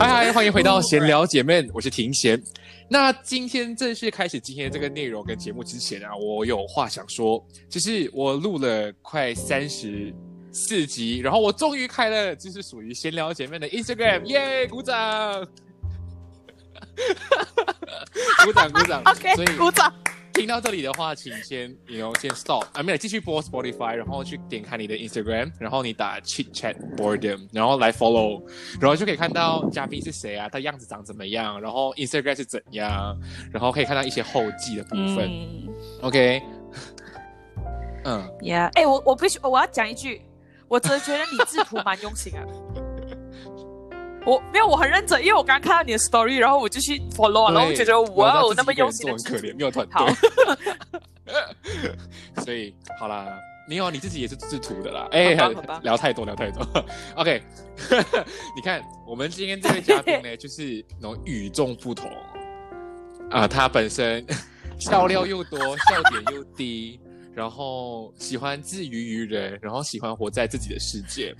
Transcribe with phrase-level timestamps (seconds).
[0.00, 2.42] 嗨嗨，欢迎回到闲聊姐妹，我是庭贤。
[2.88, 10.10] 那今天正式开始今天这个内容跟节目之前啊，我有话想说，就是我录了快三十
[10.50, 15.46] 四集，然后我终于开了，就是属于闲聊姐妹的 Instagram，耶，鼓掌！
[18.42, 19.92] 鼓掌鼓掌， OK，鼓掌。
[20.32, 28.42] 听到这里的话，请先，你要先 stop 啊，没有继续播 Spotify，然后去点开你的 Instagram，然后你打 chit chat boredom，然后来 follow，
[28.80, 33.18] 然后就可以看到嘉宾是谁啊，他样子长怎么样，然后 Instagram 是怎样，
[33.52, 35.30] 然后可以看到一些后记的部分。
[36.02, 36.42] OK，
[38.04, 40.22] 嗯，Yeah，哎，我我必须我要讲一句，
[40.68, 42.44] 我真的觉得你制图蛮用心啊。
[44.26, 50.14] 我没有，我很认真，因为我刚刚看到你的 story，然后我就去 follow，然后我觉得哇，那么用心，很可怜，没有团队。
[52.44, 53.26] 所以好啦，
[53.68, 55.08] 你有你自己也是制图的啦。
[55.12, 55.34] 哎，
[55.82, 56.66] 聊太多，聊太多。
[57.16, 57.42] OK，
[58.56, 62.10] 你看我们今天这位嘉宾呢，就是那种与众不同
[63.30, 64.26] 啊，他本身
[64.78, 67.00] 笑料又多，笑点又低。
[67.40, 71.34] 然后喜欢自娱于人，然后喜欢活在自己的世界。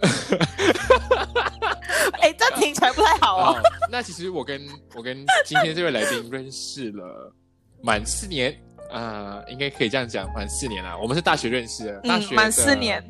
[2.20, 3.58] 哎，这听起来不太好啊。
[3.90, 4.60] 那其实我跟
[4.94, 7.34] 我跟今天这位来宾认识了
[7.82, 8.54] 满四年
[8.90, 11.00] 呃，应该可以这样讲，满四年了。
[11.00, 13.02] 我们是大学认识的，大学满四年，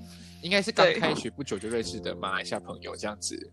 [0.42, 3.50] 应该是刚开学不久就认识的马来西亚朋友这样子。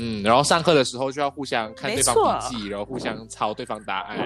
[0.00, 4.16] 嗯，然后上课的时候就要互相看对方笔记，然后互相抄对方答案，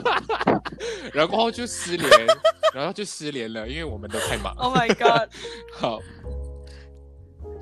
[1.12, 2.10] 然后就失联，
[2.72, 4.54] 然后就失联了，因为我们都太忙。
[4.56, 5.28] Oh my god！
[5.76, 6.00] 好，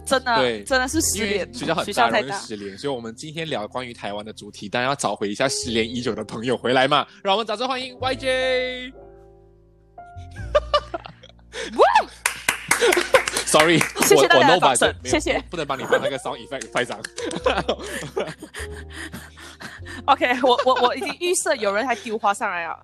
[0.07, 7.05] 真的，对，真的是失联，学校很大，容易失联，所以我们今天聊关于台湾的主题，当然要找回一下失联已久的朋友回来嘛。
[7.25, 8.93] 让我们掌声欢迎 YJ。
[13.49, 15.43] Sorry，谢谢大家的掌声，谢谢。
[15.49, 17.01] 不能帮你放那个 sound effect，拍掌。
[20.05, 22.79] OK，我我我已经预设有人还丢花上来了。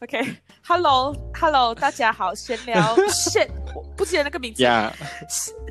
[0.00, 3.48] OK，Hello，Hello，大家好，闲聊闲，
[3.96, 4.64] 不记得那个名字。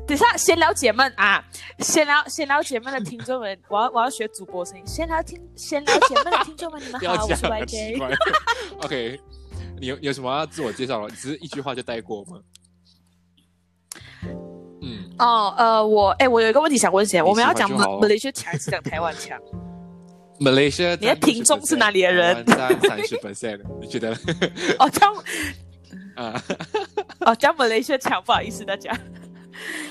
[0.06, 1.44] 等下，闲聊姐妹啊，
[1.80, 4.82] 闲聊闲聊姐妹的听众们， 我要我要学主播声音。
[4.86, 8.16] 闲聊听闲聊姐妹的听众们，你们好，我是 YJ。
[8.84, 9.20] OK，
[9.78, 11.10] 你有有什么要自我介绍了？
[11.10, 12.38] 只是一句话就带过吗？
[14.82, 19.38] 嗯哦呃我哎我有一个问题想问先，我们要讲马马来西亚强还是讲台湾强？
[20.40, 22.44] 马来西亚，你的听众是哪里的人？
[22.46, 24.10] 三三十 percent，你觉得？
[24.80, 25.14] 哦讲
[26.16, 26.42] 啊
[27.20, 28.96] 哦讲马来西亚强，不好意思大家。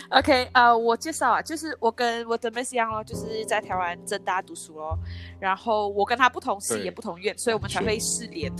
[0.09, 4.97] OK 呃我介绍啊，就是我跟我的妹一样咯，就是在台湾正大读书咯，
[5.39, 8.51] 然后我跟他不同系也不同院，所以我们才会失联。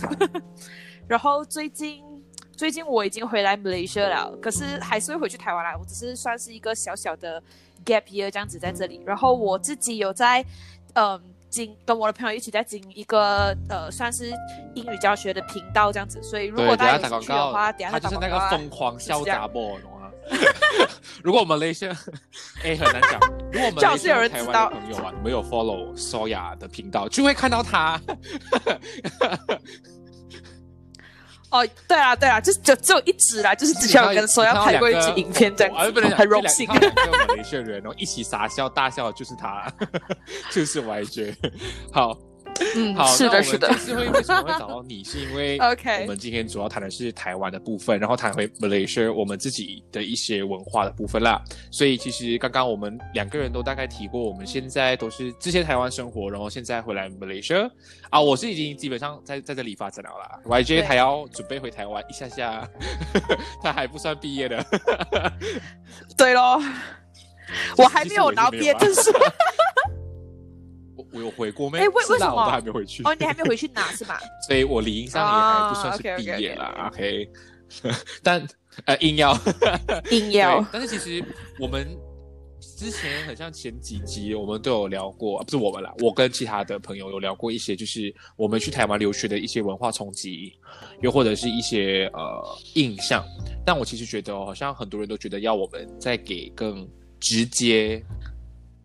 [1.08, 2.04] 然后最近。
[2.60, 5.74] 最近我已经回来 Malaysia 了，可是还是会回去台湾啦。
[5.80, 7.42] 我只是算是一个小小的
[7.86, 9.00] gap year 这样子在这里。
[9.06, 10.44] 然后我自己有在，
[10.92, 11.18] 嗯，
[11.48, 14.30] 经跟我的朋友一起在经营一个呃，算是
[14.74, 16.22] 英语教学的频道这样子。
[16.22, 20.10] 所以如果大家有兴趣的话，等下他就是那个疯狂笑杂波，懂吗？
[21.24, 21.96] 如果我们 Malaysia，
[22.62, 23.18] 哎，很难讲。
[23.50, 27.98] 如果我们是有人台湾的朋友啊，没有 follow Soya 的频道，就会看到他。
[31.50, 36.66] 哦，对啊，对啊，就就只有一只啦，就是之前我跟说要拍过一支影片，这样子很荣幸。
[36.66, 39.66] 两个马来人，然后一起傻笑大笑，就是他，
[40.50, 41.34] 就是 YJ。
[41.92, 42.16] 好，
[42.76, 43.68] 嗯，好，是的，是的。
[43.68, 45.02] 这次会为什么会找到你？
[45.04, 51.42] 是因为 OK，我们今天主要谈的是台湾的部分，然后谈回 Malaysia 我们自己的一些文化的部分啦。
[51.70, 57.70] 所以其实刚刚我们两个人都大概提过，我们现在都是之前台湾生活，然后现在回来 Malaysia
[58.10, 58.20] 啊。
[58.20, 60.38] 我是已经基本上在在这里发展了啦。
[60.44, 62.68] YJ 还要准备回台湾一下下，
[63.62, 64.64] 他还不算毕业的。
[66.16, 66.60] 对喽，
[67.78, 69.10] 我还没有拿毕业证书。
[71.12, 71.78] 我有回过没？
[71.78, 73.02] 哎，为为什么我还没回去？
[73.04, 74.20] 哦，你还没回去拿是吧？
[74.46, 76.90] 所以我理应上也还不算是毕业啦。
[76.92, 77.28] OK，
[78.22, 78.46] 但
[78.84, 79.36] 呃，硬要
[80.10, 80.64] 硬要。
[80.72, 81.24] 但是其实
[81.58, 81.86] 我们
[82.60, 90.52] 之前很像前几集我们都有聊过，不是我们啦，我跟其他的朋友有聊过一些，就是我们去台湾留学的一些文化冲击，
[91.02, 93.24] 又或者是一些呃印象。
[93.66, 98.02] 但我其实觉得，好像很多人都觉得要我们再给更直接。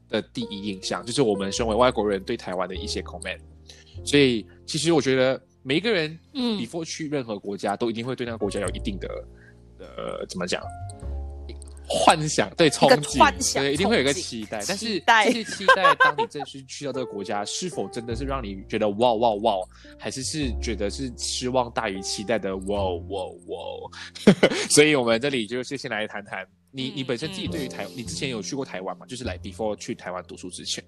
[0.10, 3.40] 的第一印象就是我们身为外国人对台湾的一些 comment，
[4.04, 9.08] 所以其实我觉得每一个人，嗯，before 去任何国家都一定会对那个国家有一定的，
[9.80, 10.62] 呃，怎么讲，
[11.88, 14.64] 幻想对憧憬，对，一定会有一个期待。
[14.68, 19.56] 但是这些期待，当你正式去到这个国家，是否真的是让你觉得哇哇哇，
[19.98, 23.58] 还是是觉得是失望大于期待的哇哇哇？
[24.70, 26.46] 所以我们这里就是先来谈谈。
[26.76, 29.06] 你你本身自己对于台，你之前有去过台湾吗？
[29.06, 30.84] 就是来 before 去台湾读书之前。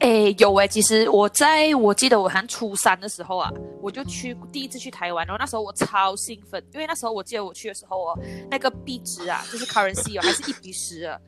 [0.00, 3.50] 哎，有哎，其实我在我记得我好像初三的时候啊，
[3.80, 8.18] 我就去第一次去台湾，然后那时候我超兴奋，因为那时候我记得我去的时候哦，
[8.50, 11.18] 那个币值啊，就是 currency 哦，还是一比十啊，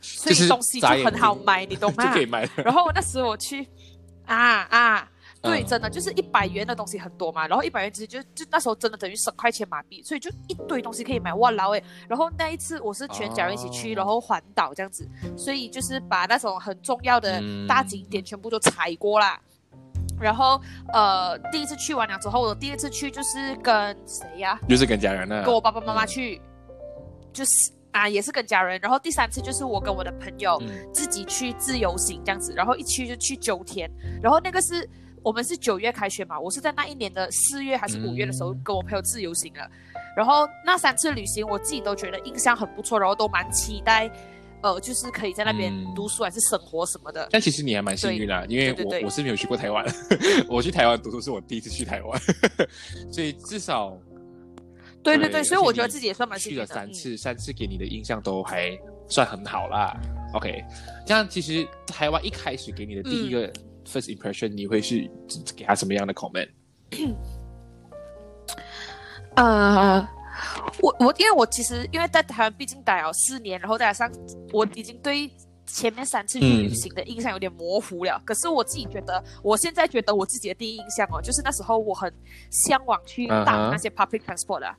[0.00, 2.06] 所以东西就很好买，你懂吗？
[2.06, 2.48] 就可以买。
[2.58, 3.66] 然后那时候我去
[4.26, 5.10] 啊啊。
[5.40, 11.84] 对，真的就是一百元的东西很多嘛，然后一百元其实就就那时候真的等于十块钱马币，所以就一堆东西可以买哇老诶。
[12.08, 19.40] 然后那一次我是全家人一起去，然后环岛这样子，所以就是把那种很重要的大景点全部都踩过啦。
[20.20, 20.60] 然后
[20.92, 24.58] 呃，第一次去完了之后，我第二次去就是跟谁呀？
[24.68, 26.42] 就是跟家人呢，跟我爸爸妈妈去，
[27.32, 28.80] 就是啊也是跟家人。
[28.82, 30.60] 然后第三次就是我跟我的朋友
[30.92, 33.88] 自己去自由行这样子，然后一去就去九天，
[34.20, 34.88] 然后那个是。
[35.22, 39.68] 我们是九月开学嘛，我是在那一年的四月还是五月的时候跟我朋友自由行了，
[40.16, 44.10] 然后那三次旅行我自己都觉得印象很不错，然后都蛮期待，
[44.62, 47.28] 呃，就是可以在那边读书还是生活什么的。
[47.30, 49.84] 但其实你还蛮幸运的，因为我我是没有去过台湾，
[50.48, 52.20] 我去台湾读书是我第一次去台湾，
[53.12, 53.96] 所以至少，
[55.02, 56.66] 对对对，所以我觉得自己也算蛮幸运的。
[56.66, 58.78] 去了三次，三次给你的印象都还
[59.08, 59.96] 算很好啦。
[60.34, 60.64] OK，
[61.06, 63.52] 这样其实台湾一开始给你的第一个。
[63.88, 65.10] First impression，你会是
[65.56, 66.50] 给他什么样的 comment？
[69.34, 70.06] 呃，
[70.82, 74.12] 我我因为我其实因为在台湾毕竟待了四年，然后再加上
[74.52, 75.30] 我已经对
[75.64, 78.20] 前面三次去旅行的印象有点模糊了。
[78.26, 82.12] 可是我自己觉得，我现在觉得我自己的第一印象哦，就是那时候我很
[82.50, 84.74] 向往去搭那些 public transport 的。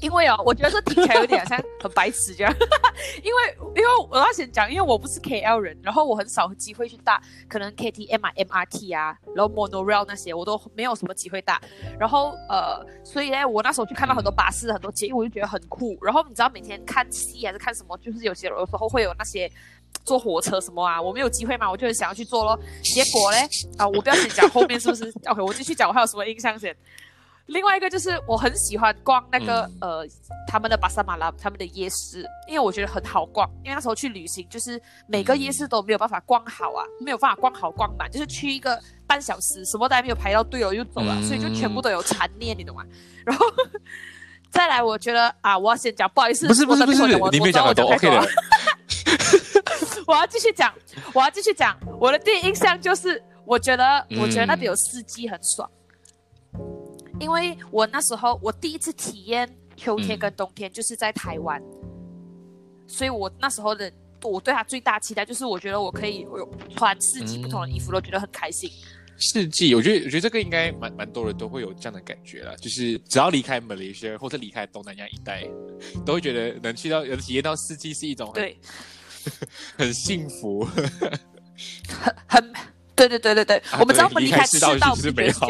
[0.00, 2.52] 因为哦，我觉得这听起来有点像很白痴这样，
[3.22, 11.60] 因为因为我要先讲，因为我不是 KL 人，然后我很少机会去搭可能 KTM 啊、MRT 啊，然后 Monorail 那些我都没有什么机会搭，
[11.98, 15.96] 然后呃，所以呢，我那时候去看到很多巴士、很多捷运，我就觉得很酷。
[16.02, 19.50] 然后你知道每天看戏还是看什么，就是有些有时候会有那些
[20.04, 22.58] 坐火车什么啊，我没有机会嘛，我就很想要去坐咯。
[22.82, 23.38] 结果呢，
[23.78, 26.74] 啊，我不要先讲后面是不是？OK，我继续讲我还有什么印象先。
[27.46, 30.06] 另外一个就是我很喜欢逛那个呃
[30.46, 33.48] 他们的巴沙马拉他们的夜市，因为我觉得很好逛。
[33.64, 42.84] 因为那时候去旅行，就是每个夜市都没有办法逛好啊，没有办法逛好逛满，就是去一个半小时，什么都还没有排到队哦，就走了，所以就全部都有残念，你懂吗？
[43.26, 43.44] 然后
[44.50, 48.22] 再来，我觉得啊，我要先讲，不好意思，不是不是不是，你没讲都 OK 的。
[50.06, 50.72] 我要继续讲，
[51.12, 55.68] 我要继续讲，我的第一印象就是，我觉得我觉得那边有司机很爽。
[57.20, 61.62] 因为我那时候我第一次体验秋天跟冬天就是在台湾，
[62.86, 63.92] 所以我那时候的
[64.22, 68.70] 我对他最大期待就是我觉得我可以有穿四季不同的衣服，都觉得很开心。
[69.18, 75.46] 四季，我觉得我觉得这个应该蛮蛮多人都会有这样的感觉啦，就是只要离开马来西亚或者离开东南亚一带，
[76.04, 78.58] 都会觉得能去到能体验到四季是一种对
[79.78, 80.64] 很幸福，
[82.26, 82.71] 很很。
[82.94, 85.48] 对对对对对，我们离开赤道就是美好，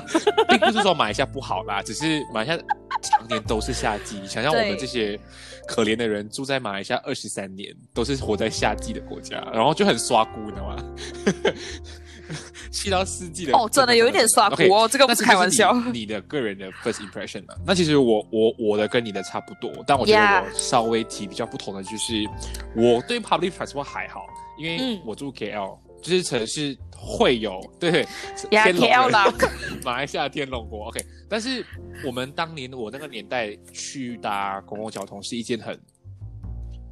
[0.48, 2.58] 并不是说马来西亚不好啦，只是马来西亚
[3.02, 4.20] 常年都是夏季。
[4.26, 5.18] 想想我们这些
[5.66, 10.76] 可怜的人住在马来西亚二十三年，都是活在夏季的国家，然后就很刷孤，你知道吗？
[12.70, 15.74] 去到四季的哦，真的有一点刷孤哦，这个不是开玩笑。
[15.92, 17.54] 你的个人的 first impression 呢？
[17.66, 22.24] 那其实我我我的跟你的差不多，但我觉得我稍微提比较不同的就是，
[22.76, 24.26] 我对 public transport 还好，
[24.58, 25.52] 因为我住 KL。
[25.52, 28.06] 就是城市会有 对
[28.50, 29.50] 天龙人，
[29.84, 30.88] 马来西亚天龙国。
[30.88, 31.64] OK，但是
[32.04, 35.78] 我们当年我那个年代去搭公共交通是一件很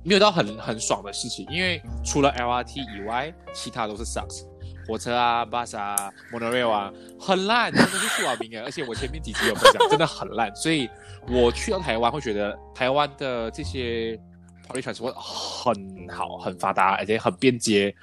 [0.04, 4.46] 没有到很很爽的事情，因为除了 LRT 以外，其他都是 sucks。
[4.88, 5.94] 火车啊，bus 啊
[6.32, 8.62] ，monorail 啊，很烂，真的是去老兵啊！
[8.66, 10.88] 而且我前面几集有分享，真的很烂，所以
[11.28, 14.18] 我去到台湾会觉得台湾的这些
[14.78, 17.94] transport 很好，很发达，而且很便捷，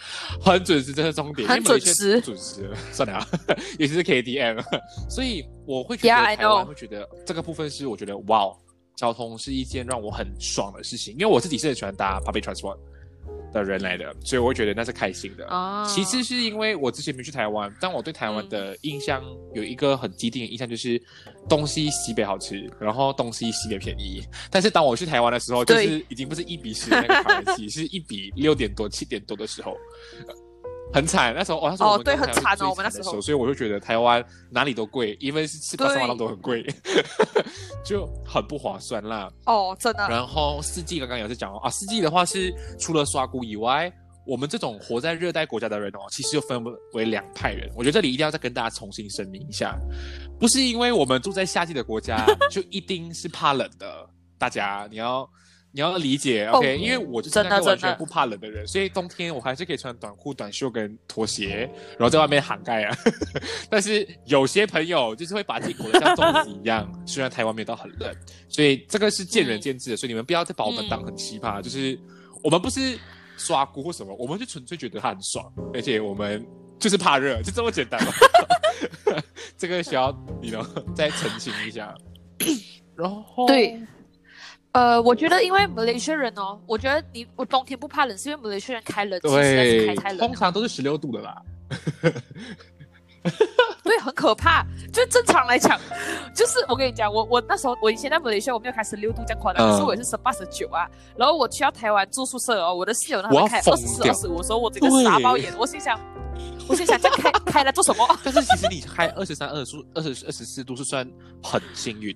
[0.41, 1.47] 很准时，这是重点。
[1.47, 3.27] 很准时，准时，算了啊，
[3.79, 4.61] 尤其是 KTM，
[5.09, 8.51] 所以我会觉得台湾会觉得这个部分是我觉得哇，
[8.95, 12.77] 交通是一件让我很爽的事情，因为我自己是很喜欢搭 public transport。
[13.57, 15.45] 的人来的，所以我会觉得那是开心的。
[15.47, 15.85] 哦。
[15.87, 19.23] 其次是因为我之前没去台湾，但我对台湾的印象
[19.53, 21.01] 有一个很既定的印象，就是
[21.49, 24.23] 东西西北好吃，然后东西西北便宜。
[24.51, 29.75] 但是当我去台湾的时候，就是已经不是一比十那个关系， 是一比六点多、七点多的时候。
[30.93, 36.65] 很惨，那时候哦，那时候哦，对，很惨哦，我们那时候，所以我就觉得台湾哪里都贵，因为是吃八三万都很贵，
[37.83, 39.29] 就很不划算啦。
[39.45, 40.07] 哦，真的。
[40.07, 43.91] 然后四季刚刚也是讲哦，啊，四季的话是除了刷菇以外，
[44.25, 46.63] 我们这种活在热带国家的人哦，其实又分
[46.93, 47.69] 为两派人。
[47.75, 49.77] 我觉得这里一定要再跟大家重新声明一下，
[50.39, 55.29] 不是因为我们住在夏季的国家 就一定是怕冷的，大家你要。
[55.77, 56.75] 你要理解，OK？
[56.75, 61.69] 因为我就是那个完全不怕冷的人，所以冬天我还是可以穿短裤、短袖跟拖鞋，
[61.99, 62.97] 然后在外面涵盖啊。
[63.69, 68.11] 但是有些朋友就是会把自己裹得像粽子一样，虽然台湾没有到很冷，
[68.49, 69.97] 所以这个是见仁见智的。
[69.97, 71.95] 所以你们不要再把我们当很奇葩，就是
[72.41, 72.97] 我们不是
[73.37, 76.43] 刷锅或什么，我们就纯粹觉得它很爽，而且我们
[76.79, 78.03] 就是怕热，就这么简单。
[79.55, 80.65] 这个需要你能
[80.95, 81.95] 再澄清一下。
[82.95, 83.79] 然后对。
[84.77, 91.41] 呃，我觉得因为马来西亚人哦，我觉得你我冬天不怕冷，是因为马来西亚人开冷气实在是开太冷，通常都是十六度的啦。
[93.83, 94.63] 对，很可怕。
[94.93, 95.79] 就正常来讲，
[96.31, 100.87] 就是我跟你讲，我我那时候我以前在马来西亚我没有开十六度这样夸张，可是我也是十八十九啊。
[101.17, 105.99] 然后我去到台湾住宿舍哦，我的室友那边开二十四二十五，说我这个傻包眼，我心想，
[106.69, 108.07] 我心想这开开来做什么？
[108.23, 111.09] 但是其实你开二十三、二十度、二十二十四度是算
[111.41, 112.15] 很幸运。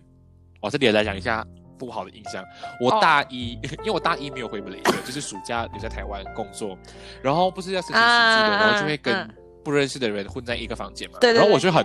[0.61, 1.43] 我这里来讲一下。
[1.81, 2.45] 不好的印象。
[2.79, 6.77] 我大一， 因为我大一没有回马来西亚，就是暑假留在台湾工作，
[7.23, 9.27] 然后不是要申请暑期的，然后就会跟
[9.63, 11.17] 不认识的人混在一个房间嘛。
[11.19, 11.83] 对然后我就很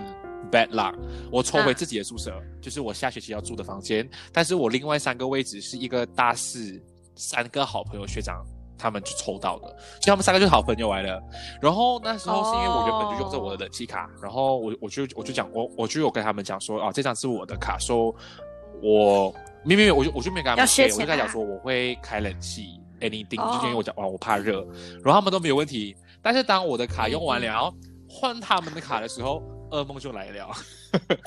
[0.51, 0.93] bad luck，
[1.31, 4.07] 我抽回自己的宿舍，就是我下学期要住的房间。
[4.31, 6.79] 但是我另外三个位置是一个大四
[7.15, 8.45] 三个好朋友学长
[8.79, 11.21] 他们就抽到的，所以他们三个就是好朋友来了。
[11.59, 18.15] 然后那时候是因为我原本就用着我的冷气卡，然后我我就我就讲我我就有跟他们讲说，啊，这张是我的卡，说
[18.81, 19.33] 我。
[19.67, 24.65] 没没没，我就我就没跟他们说，我就跟他讲说我会开冷气，anything，就因为我讲哇我怕热，
[25.03, 25.95] 然后他们都没有问题。
[26.21, 27.73] 但是当我的卡用完了，
[28.07, 30.49] 换他们的卡的时候，噩梦就来了。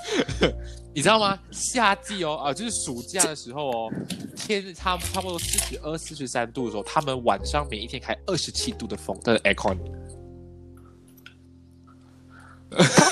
[0.94, 1.38] 你知道吗？
[1.50, 3.92] 夏季哦啊，就是暑假的时候哦，
[4.34, 9.78] 天差差不多四十二、四十三度的时候，他们晚上每一天开二十七度的风的 aircon。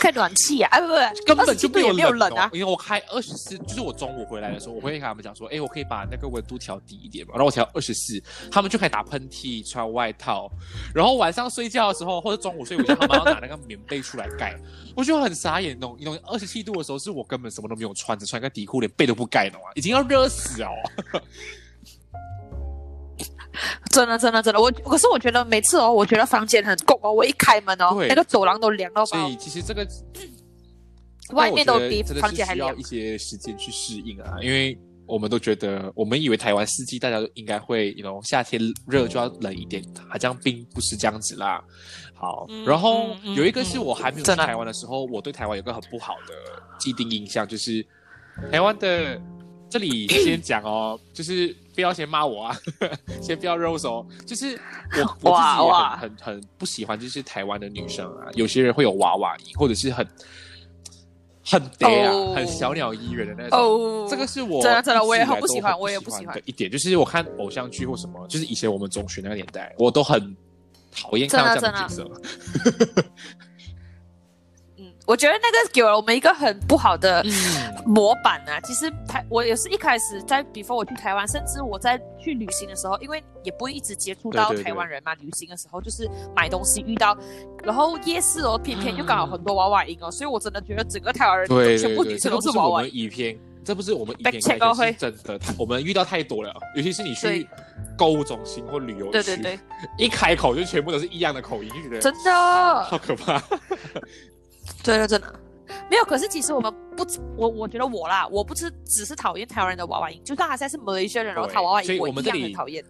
[0.01, 0.69] 开暖气啊？
[0.71, 0.95] 哎，不不，
[1.27, 2.49] 根本就没有冷啊。
[2.53, 7.33] 因为我开二十四，就是我中午回来的时候，我会跟他们讲说，哎，我可以把那个温度调低一点嘛。
[7.33, 10.51] 然后我调二十四，他们就可以打喷嚏、穿外套。
[10.95, 14.57] 然后晚上睡觉的时候，或者中午睡午觉，他们要拿那个棉被出来盖。
[14.95, 15.97] 我就很傻眼，懂？
[15.99, 16.19] 你懂？
[16.25, 19.69] 二十七度的时候，是我根本什么都没有穿，只穿个底裤，连被都不盖，懂吗？
[19.75, 20.71] 已经要热死哦。
[23.91, 29.07] 真的，真的，真的，我可是我觉得每次哦，我觉得房间很够哦，我一开门哦，那个走廊都凉到爆。
[29.07, 29.87] 所以其实这个
[31.35, 32.69] 外面都比房间还凉。
[32.69, 41.63] 需要一些时间去适应啊，因为我们都觉得，我们以为台湾四季大家都应该会，你 know 夏天热就要冷一点，好像并不是这样子啦。
[42.15, 46.35] 好，然后有一个是我还没有去台湾的时候，我对台湾有个很不好的
[46.79, 47.85] 既定印象，就是
[48.51, 49.21] 台湾的。
[49.71, 52.57] 这里先讲哦， 就是不要先骂我啊，
[53.21, 54.07] 先不要肉手。
[54.27, 54.59] 就是
[54.97, 60.07] 我 我自己也很很很不喜欢，就是台湾的女生啊，有些人会有娃娃音，或者是很
[61.45, 64.09] 很嗲啊，很小鸟依人的那种。
[64.09, 70.35] 这个是我真的真的我也很不喜欢，我也不喜欢的一点，就是我看偶像剧或什么，就是以前我们中学那个年代，我都很
[70.91, 73.03] 讨厌看到这样的角色。
[75.09, 77.25] 我觉得那个给了我们一个很不好的
[77.87, 78.61] 模板啊。
[78.61, 85.15] 其实台我也是一开始在，before 我去台湾，甚至我在去旅行的时候，因为也不会一直接触到台湾人嘛。
[85.15, 87.17] 旅行的时候就是买东西遇到，
[87.65, 92.85] 然后夜市哦，偏偏又刚好很多娃娃音哦，所以我真的觉得整个台湾人全部女生都是娃娃。
[92.85, 93.35] 以偏
[93.65, 97.49] 这不是我们以前开始是真的，我们遇到太多了，尤其是你去
[97.97, 99.59] 购物中心或旅游区，对对对，
[99.97, 103.43] 一开口就全部都是一样的口音，就觉得真的好可怕。
[104.83, 105.35] 对了，真的
[105.91, 106.05] 没有。
[106.05, 107.07] 可是其实我们不，
[107.37, 112.85] 我我觉得我啦，我不是只是讨厌台湾人的娃娃音，就算他现在是某一些人，然后他娃娃音，我们一样很讨厌。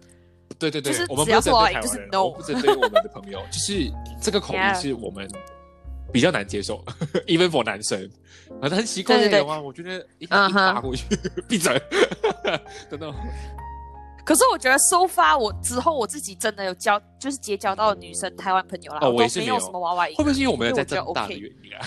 [0.57, 5.29] 对对对，就是我们不要是娃娃音，就是 no，不针对我们的朋友， 就是这个口音是我们。
[6.11, 6.83] 比较难接受，
[7.29, 8.09] even for 男生，
[8.59, 11.05] 反正很奇怪的话，我觉得一打过去
[11.47, 11.79] 闭嘴，
[12.89, 13.13] 真的。
[14.29, 18.99] 可是我觉得收发我之后，我自己真的有交，就是结交到女生台湾朋友啦。
[19.01, 20.15] 哦，我也是没有什么娃娃音。
[20.15, 21.81] 会不会是因为我们在增大的原因啊？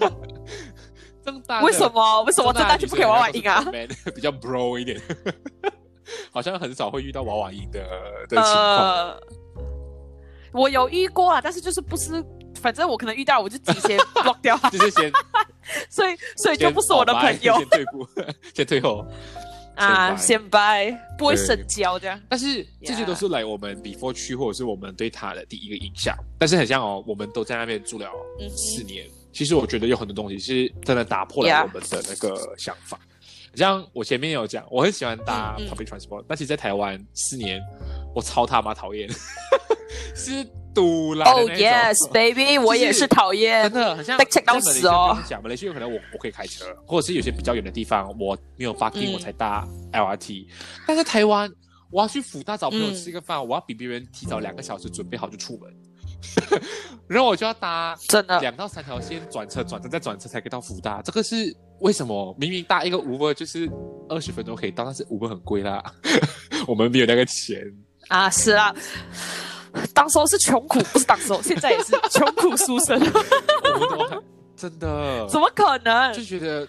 [1.24, 2.22] 增大为什么？
[2.24, 3.64] 为什么增大就不可以娃娃音啊？
[4.14, 5.00] 比较 bro 一点，
[6.30, 7.80] 好像很少会遇到娃娃音的
[8.28, 9.16] 的情况。
[10.52, 12.22] 我有遇过啊，但是就是不是。
[12.60, 15.12] 反正我可能遇到，我就直接 block 掉，就是先，
[15.88, 18.08] 所以所以就不是我的朋友，先退步，
[18.52, 19.06] 先退后
[19.78, 22.20] 啊，先拜，不会深交这样。
[22.28, 26.16] 但是这些都是来我们 before 去，或者是我们对他的第一个印象。
[26.38, 28.10] 但是很像哦，我们都在那边住了
[28.56, 32.98] 四年，其实我觉得有很多东西是真的打破了我们的那个想法。
[33.54, 37.60] 像我前面有讲，我很喜欢搭 public transport，但其实在台湾四年，
[38.14, 39.08] 我超他妈讨厌，
[40.14, 40.46] 是。
[40.78, 44.16] 堵了哦，Yes，baby，我也是讨厌，真的很像。
[44.46, 50.46] 当时哦，讲马来西亚可能我我可以开车，或者是有些比较远的地方，我没有 parking 我才搭 LRT。
[50.86, 51.50] 但在台湾，
[51.90, 55.74] 我要去福大找朋友吃个饭，我要比别人提早两个小时准备好就出门，
[57.08, 61.02] 然后我就要搭真的两到三条线转车，转车再转车才可以到福大。
[61.02, 62.34] 这个是为什么？
[62.38, 63.68] 明明搭一个 Uber 就是
[64.08, 65.82] 二十分钟可以到，但是 Uber 很贵啦，
[66.68, 67.60] 我们没有那个钱
[68.08, 68.74] 啊，是啊。
[69.94, 73.00] 当时候是穷苦，不是当时候，现在也是穷苦书生。
[74.56, 75.26] 真的？
[75.30, 76.12] 怎么可能？
[76.12, 76.66] 就觉得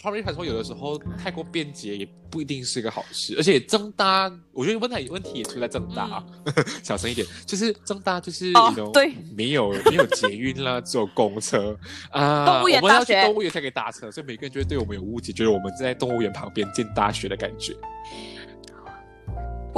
[0.00, 3.34] public transport 有的时候太过便捷，也不一定是一个好事。
[3.36, 6.24] 而且增大，我觉得问题问题也出在增大啊。
[6.82, 8.52] 小声一点，就是增大就是
[8.92, 11.76] 对，没有没有捷运啦，只有公车
[12.10, 12.46] 啊。
[12.46, 17.74] 动物园大学，动物园才可以搭车，所以每个人就会对我们有误解，觉得我们在动物园旁边建大学的感觉。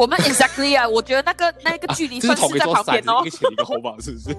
[0.00, 3.20] 我们 exactly 啊，我觉得那个 那个距离算是在旁边哦。
[3.20, 4.34] 一个前一个后吧，是不是？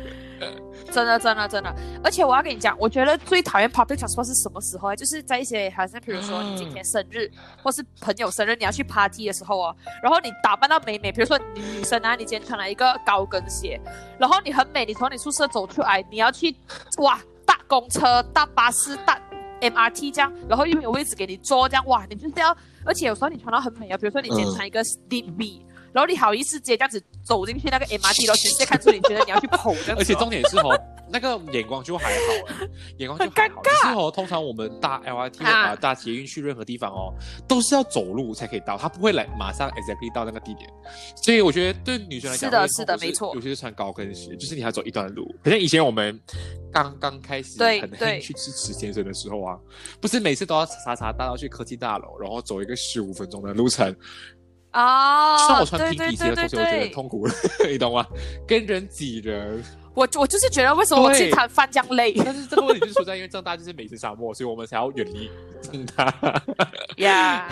[0.90, 1.74] 真的，真的，真的。
[2.02, 4.96] 而且我要跟你讲，我觉得最讨厌 public transport 是什么时候啊？
[4.96, 7.30] 就是在一些好像比如说你今天生日，
[7.62, 13.78] 或是朋友生日，你要去 party 的时候哦，然后你打扮到美美，比如说你女生啊，你今天穿了一个高跟鞋，
[14.18, 16.56] 然后你很美，你从你宿舍走出来，你要去
[16.96, 19.20] 哇大公车、大巴士、大
[19.60, 22.56] MRT 这样，然后又没有位置给你坐，这样哇，你就是要。
[22.84, 25.60] 而且有时候你穿到很美啊，比如说你今天穿一个 Deep V，
[25.94, 29.96] 然后你好意思直接这样子走进去那个 MRT，然后全世界看出你觉得你要去捧这样。
[29.96, 30.76] 而且重点是哦，
[31.08, 32.56] 那个眼光就还好，
[32.98, 33.62] 眼光就还好。
[33.62, 37.14] 可是哦，通常我们搭 LRT 啊，搭捷运去任何地方哦，
[37.46, 40.68] 都是要走路才可以到，他不会来马上 exactly 到那个地点。
[41.22, 43.32] 所以我觉得对女生来讲，是的，是的，没错。
[43.36, 45.32] 尤其是穿高跟鞋，就是你还走一段路。
[45.44, 46.20] 可像以前我们
[46.72, 49.56] 刚刚开始很很去吃池先生的时候啊，
[50.00, 53.94] 不是每次都要查查大到去科技大楼，然后走一个十五分钟的路程。
[54.74, 57.28] 啊，像我穿平底鞋的同学，我觉得很痛苦，
[57.70, 58.04] 你懂吗？
[58.44, 59.62] 跟人挤人，
[59.94, 62.12] 我我就是觉得为什么我经常翻江累？
[62.24, 65.30] 但是这个问题就出在因为正大就是美食沙漠，所以我们才要远离
[65.62, 66.42] 正大。
[66.96, 67.48] 呀，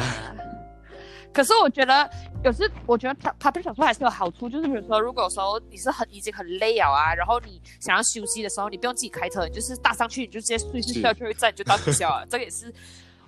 [1.32, 2.10] 可是我觉得
[2.42, 12.26] 有时我觉得他他对小说还是有好处，就是比如说，如果说你是很已经很累了啊，然后你想要休息的时候，你不用自己开车，你就是搭上去，你就直接睡睡觉，就会站就到学校了。
[12.28, 12.74] 这个也是。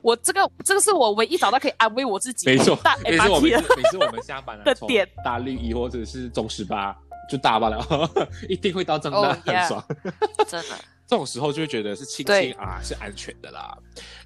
[0.04, 6.94] 我这个这个是我唯一找到可以安慰我自己，没错，每次我们每次我们下班的点，大绿衣或者是中十八
[7.26, 8.10] 就大罢了，
[8.46, 9.82] 一定会到正大，很爽，
[10.46, 10.76] 真的。
[11.06, 13.76] 这种时候就会觉得是庆幸啊，是安全的啦。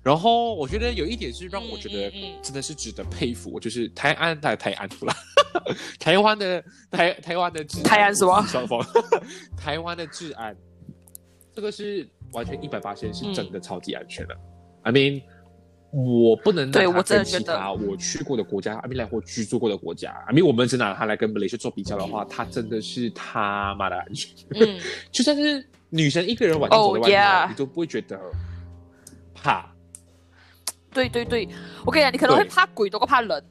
[0.03, 2.11] 然后我觉得有一点是让我觉得
[2.43, 5.15] 真的是值得佩服，就是台安台台安了，
[6.01, 8.45] 台湾的台台湾的治台安什么？
[9.57, 10.57] 台湾的治安，
[11.55, 14.37] 这个是完全一百八千是真的超级安全的。
[14.83, 15.23] I mean。
[15.91, 24.31] 我不能拿它跟其他我去过的国家，阿米来或居住过的国家，阿米我们只拿它来跟雷士做比较的话，它真的是他妈的安全。
[24.51, 24.79] 嗯，
[25.11, 28.21] 就算是女生一个人晚上走在外面，你都不会觉得
[29.35, 29.73] 怕。
[30.93, 31.49] 对对对，
[31.87, 33.45] 我跟你讲，你可能会怕鬼多过怕人。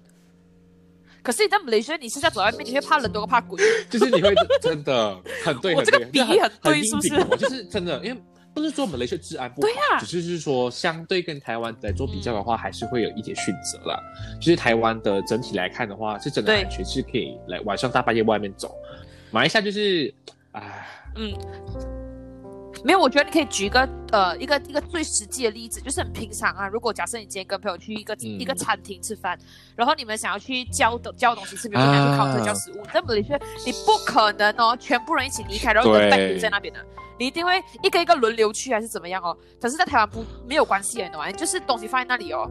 [1.23, 3.61] 可是你在雷士，你现在走在外面，你会怕人多过怕鬼。
[3.89, 7.37] 就是你会真的很对， 我这个比喻很对，是不是？
[7.37, 8.21] 就是真的，因为。
[8.57, 14.01] 不是说我们雷士治安不好，只是是说相对跟台湾来做比较的话，还是会有一点选择啦。
[14.39, 18.75] 就是台湾的整体来看的话，是整个安全是可以来晚上大半夜外面走。
[19.29, 20.11] 马来西亚就是，
[20.53, 21.31] 唉，嗯，
[22.83, 26.67] 没有，我觉得你可以举一个呃一个一个最实际的例子，就是很平常啊。
[26.67, 29.37] 如果假设你今天跟朋友去一个、一个餐厅吃饭，
[29.75, 36.79] 然后你们想要去交的交东西吃，比如说要去考特交食物，那么你说你不可能哦，全部人一起离开，然后跟 back 在那边的，
[37.19, 39.35] 你一定会一个一个轮流去还是怎么样哦？
[39.61, 41.31] 可是，在台湾不没有关系，你懂吗？
[41.31, 42.49] 就是东西放在那里哦。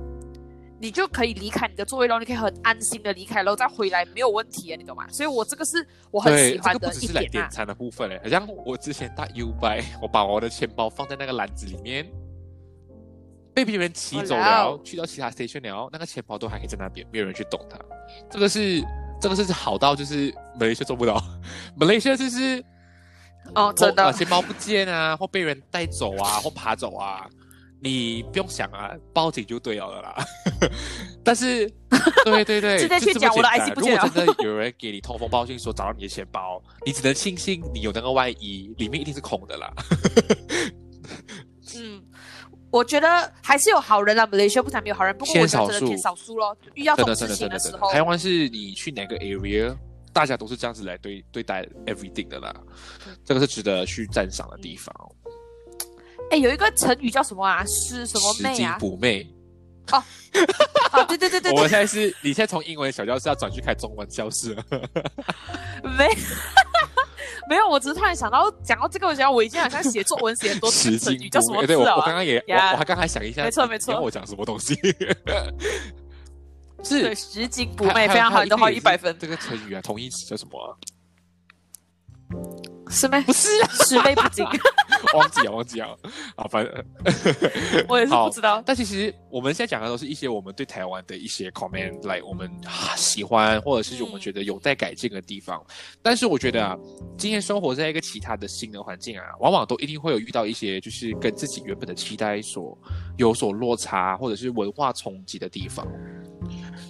[0.79, 5.07] 你就可以离开你的座位喽，你可以很安心的离开，然后再回来没有问题啊，你懂吗？
[5.09, 12.07] 所以我这个是我很喜欢的一点点餐的部分嘞，好像我之前搭 U 拜， 我把我的钱包放在那个篮子里面，
[13.55, 17.79] 被别人骑走了，去到其他 station 了，那个钱包都还可以在那边，没有人去动它。
[18.31, 18.83] 这个是
[19.19, 21.23] 这个是好到就是马来西亚做不到，
[21.75, 22.63] 马来西亚就是
[23.55, 27.27] 哦真的钱包不见啊，或被人带走啊，或爬走啊。
[27.81, 30.17] 你不用想啊，报警就对了啦。
[31.23, 31.69] 但是，
[32.25, 34.03] 对对对， 直接去讲我的 IC 不见了。
[34.05, 39.73] 如果真的有人给你通风报信说找到你的钱包，你只能庆幸你有那个外衣，里面一定是空的啦。
[41.77, 42.03] 嗯，
[42.71, 46.57] 我觉得还是有好人啊，马来西亚不谈没有好人，不过我觉得偏少数咯。
[46.75, 49.77] 遇到这种事情的时候，台湾是你去哪个 area，
[50.13, 52.55] 大家都是这样子来对对待 everything 的啦。
[53.25, 54.95] 这个是值得去赞赏的地方。
[56.31, 57.65] 哎，有一个成语叫什么啊？
[57.65, 58.77] 是什么妹啊？
[58.79, 59.27] 补妹。
[59.93, 60.03] 哦，
[60.93, 61.53] 哦，对对对对。
[61.55, 64.65] 我现在是，你现在从英文小教室要转去开中文教室了。
[65.97, 66.09] 没，
[67.49, 71.65] 没有，我只是突然想到，讲到这个，我想我已经好像写作文写很多成语，叫什么？
[71.65, 74.01] 对，我我刚刚也，我我还刚才想一下，没错没错。
[74.01, 74.75] 我讲什么东西？
[76.83, 79.17] 是拾金不昧，非常好，你都好一百分。
[79.19, 80.79] 这个成语啊，同义词叫什么？
[82.89, 83.21] 是吗？
[83.23, 83.49] 不是，
[83.85, 84.45] 十倍不精。
[85.15, 85.89] 忘记啊，忘记啊。
[86.37, 86.85] 好，反正
[87.89, 88.63] 我也是不知道。
[88.65, 92.51] 但其实我们现在讲的都是一些我们对台湾的一些 comment，来我们
[92.97, 95.63] 喜欢或者是我们觉得有待改进的地方。
[96.03, 96.77] 但是我觉得啊，
[97.19, 102.77] 今天生活在一个其他的新的环境啊，往往都一定会有遇到一些就是跟自己原本的期待所
[103.17, 105.87] 有所落差，或者是文化冲击的地方。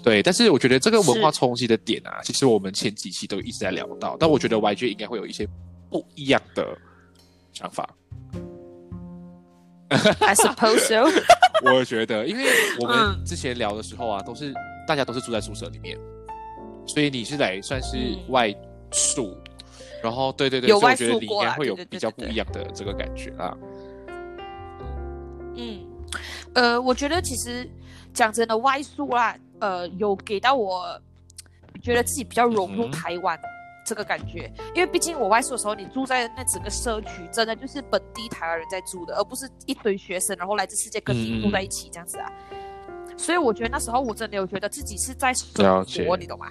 [0.02, 4.16] 对，但是我觉得这个文化冲击的点啊，其实我们前几期都一直在聊到。
[4.20, 5.48] 但我觉得 YJ 应该会有一些。
[5.96, 6.76] 不一样的
[7.54, 7.88] 想法。
[9.88, 11.08] I suppose so。
[11.64, 12.44] 我觉得，因为
[12.78, 14.52] 我们之前聊的时候啊，都是
[14.86, 15.98] 大家都是住在宿舍里面，
[16.86, 17.96] 所以你是来算是
[18.28, 18.54] 外
[18.92, 19.34] 宿，
[20.02, 23.56] 然后对对对，所以我觉得你应该会有比较不一样的这个感觉啊。
[25.54, 25.86] 嗯，
[26.52, 27.66] 呃，我觉得其实
[28.12, 31.00] 讲真的，外宿啊，呃，有给到我
[31.80, 33.40] 觉得自己比较融入台湾。
[33.86, 42.30] 这个感觉，因为毕竟我外宿的时候，你住在那整个社区，真的就是本地台湾人在住的，而不是一堆学生，然后来自世界各地住在一起这样子啊。
[43.16, 46.48] 所以我觉得那时候我真的有觉得自己是在生活，你懂吗？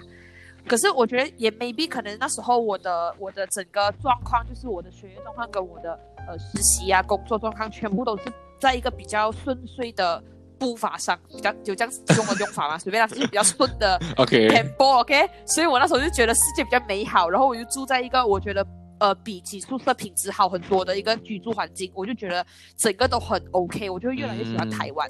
[0.66, 5.92] 可是我觉得也 maybe 可能那时候我的我的整个状况，就是我的学业状况跟我的
[6.26, 8.24] 呃实习啊工作状况，全部都是
[8.58, 10.22] 在一个比较顺遂的。
[10.58, 15.28] 步伐上比较有这样子用的用法嘛，随便啦，就是比较顺的 tempo，OK。
[15.46, 18.66] 所以我那时候就觉得世界比较美好，然后我就住在一个我觉得
[18.98, 22.44] 呃比起宿舍品质好很多的一个居住环境，我就觉得
[22.76, 25.08] 整个都很 OK，我就越来越喜欢台湾。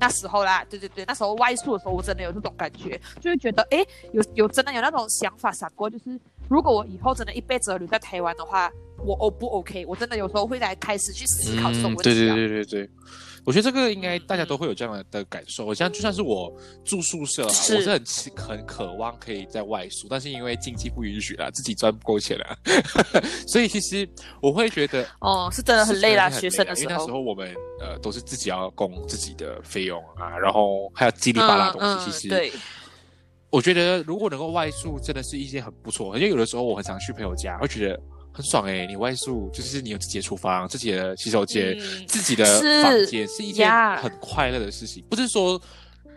[0.00, 3.78] 那时候啦，对对对，那时候外宿的时候，我真的有这种感觉，就会觉得哎，
[4.12, 8.70] 有有真的有那种想法闪过，就是如果我以后真的一辈子留在台湾的话，
[9.06, 9.86] 我 O 不 OK？
[9.86, 12.02] 我真的有时候会来开始去思考这种问题。
[12.02, 12.90] 对对对对对。
[13.44, 15.74] 我觉得这个应该大家都会有这样的感受。
[15.74, 16.50] 像就算是我
[16.84, 18.02] 住宿舍啊，我是很
[18.34, 22.58] 很渴望可以在外宿，但是因为经济不允许啦，自己赚不够钱了，
[23.46, 24.08] 所以其实
[24.40, 26.30] 我会觉得哦，是真的很累啦。
[26.30, 32.10] 学生的时候，因为那时候我们呃都是自己要供自己的费用啊，然后还有叽里巴拉东西。
[32.10, 32.52] 其实对，
[33.50, 36.16] 我觉得如果能够外宿，真的是一件很不错。
[36.16, 38.00] 因为有的时候我很常去朋友家，会觉得。
[38.34, 38.84] 很爽哎！
[38.84, 42.44] 你外宿就是你有自己的厨房、自己的洗手间、自己的
[42.82, 45.04] 房间，是一件很快乐的事情。
[45.08, 45.56] 不是说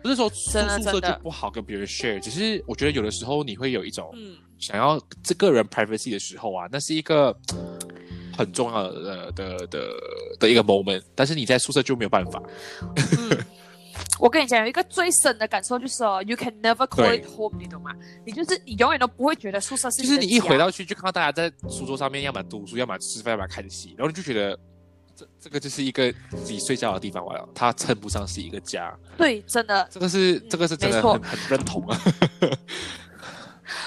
[0.02, 4.12] 不是说住宿舍就不好跟别人 share，只是我觉得有的时候你会有一种
[4.58, 7.32] 想要这个人 privacy 的时候啊，那是一个
[8.36, 9.88] 很重要的的的
[10.40, 11.02] 的一个 moment。
[11.14, 12.42] 但是你在宿舍就没有办法。
[14.18, 17.92] 我跟你讲，有一个最深的感受就是哦，you can never call it home，你懂吗？
[18.26, 20.02] 你就是你永远都不会觉得宿舍是。
[20.02, 24.58] 就是你一回到去，就看到大家在书桌上面，要么读书，要么吃饭，要么看戏，然后你就觉得
[25.14, 28.92] 这这个就是一个自己睡觉的地方完了，它称不上是一个家。
[29.16, 32.00] 对，真的，这个是这个是真的很很认同啊。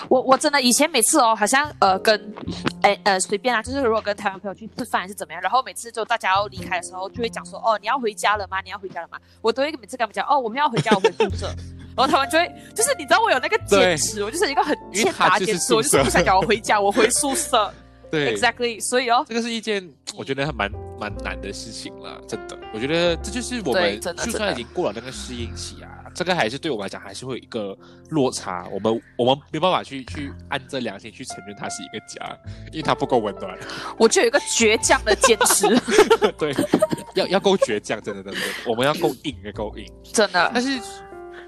[0.10, 2.34] 我我真的以前每次哦，好像呃跟
[2.82, 8.62] 哎呃随便啊，就是如果跟台湾朋友去吃饭还是怎么样，然后每次就大家要离开的时候，就会讲说哦你要回家了吗？
[8.62, 9.18] 你要回家了吗？
[9.42, 11.48] 我都会每次跟他们讲哦我们要回家，我们宿舍。
[11.96, 17.72] 然后他们就会就是你知道我有那个坚持，我就是一个很欠打坚持，我就是不想讲我回家，我回宿舍。
[18.12, 18.82] 对，exactly。
[18.82, 22.58] 所以哦，这个是一件我觉得还蛮蛮难的事情了，真的。
[22.74, 27.78] 我觉得这就是我们就算已经过了那个适应期啊，这个还是对我们来讲还是会有一个
[28.10, 28.68] 落差。
[28.72, 32.38] 我们我们没办法去去按着良心去承认它是一个家，
[32.72, 33.58] 因为它不够温暖。
[33.98, 35.68] 我就有一个倔强的坚持，
[36.38, 36.54] 对，
[37.16, 40.52] 要要够倔强，真的真的，我们要够硬，要够硬，真的。
[40.54, 40.80] 但是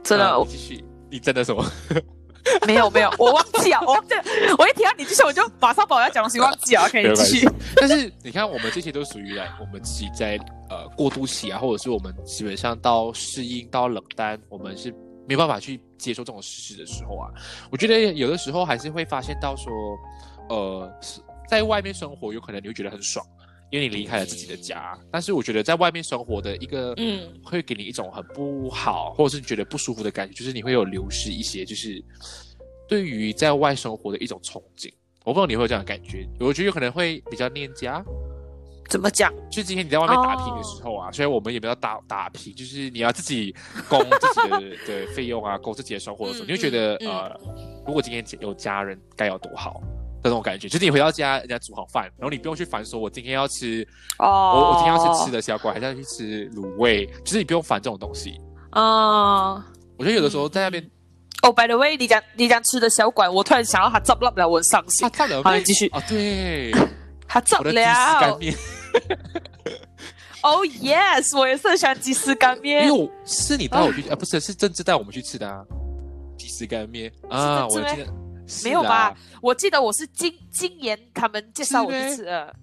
[0.03, 1.65] 真的，继续，你真的什么？
[2.67, 4.13] 没有没有，我忘记啊，我忘记，
[4.57, 7.49] 我一听到你继续，我就马上把我要讲的东西忘记啊， 可以继续。
[7.75, 10.37] 但是你看，我们这些都属于来我们自己在
[10.69, 14.93] 呃过渡期啊，或者是我们基本上到适应到冷淡，我们是
[15.27, 17.29] 没办法去接受这种事实的时候啊。
[17.71, 19.71] 我觉得有的时候还是会发现到说，
[20.49, 20.91] 呃，
[21.47, 23.25] 在外面生活有可能你会觉得很爽，
[23.73, 24.95] 因为你离开了自己的家。
[25.11, 32.01] 但是我觉得在外面生活的一个，嗯，会给你一种很不好，或者是觉得不舒服的感觉，就是你会有流失一些，就是。
[32.85, 34.91] 对于在外生活的一种憧憬，
[35.23, 36.27] 我不知道你会有这样的感觉。
[36.37, 38.03] 我觉得有可能会比较念家。
[38.89, 39.33] 怎么讲？
[39.49, 43.55] 就今天你在外面打拼的时候啊，虽然我们也没有打打拼，就是你要自己
[43.89, 47.39] 供自己的 的费用啊，供自己的生活的时候，你会觉得呃，
[47.87, 49.87] 如果今天有家人该有多好的
[50.23, 50.69] 那种感觉。
[50.69, 53.87] 就是你回到家，人家煮好饭，然后你不用去烦说，我今天要吃
[54.19, 58.39] 哦，我我今天要吃吃的小馆，还是要去吃卤味，就是你不用烦这种东西
[58.71, 59.55] 啊。
[59.97, 60.83] 我觉得有的时候在那边。
[61.43, 65.01] 哦，by the way，你讲你讲吃的小馆，我突然想到他炸不了，我很伤心。
[65.01, 65.89] 他炸了，好，你继续。
[65.89, 66.71] 哦，对，
[67.27, 67.73] 他炸了。
[67.73, 68.55] 干面。
[70.39, 72.87] Oh yes，我也是很喜欢鸡丝干面。
[72.87, 75.65] 因为是你带我去，啊，不是，是政治带我们去吃的啊。
[76.37, 78.07] 鸡丝干面啊，我记得
[78.63, 79.15] 没有吧？
[79.41, 82.55] 我记得我是今今年他们介绍我去吃的。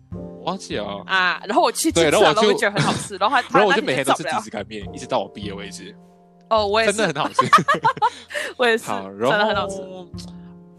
[0.43, 5.95] 忘记了啊，然后我去吃了，然后我觉得很好吃，然后 然后我就每天都吃鸡丝干面，一直到我毕业为止。
[6.49, 7.47] 哦，我也真的很好吃，
[8.57, 9.77] 我也是，真的很好吃。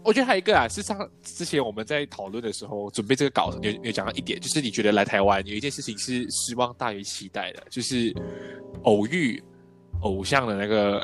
[0.04, 8.12] 我觉得还有一个啊，是上之前我们在讨论的时候，准备这个稿子，有有讲到一点，就是你觉得来台湾有一件事情是失望大于期待的，就是
[8.82, 9.40] 偶遇
[10.02, 11.00] 偶像的那个。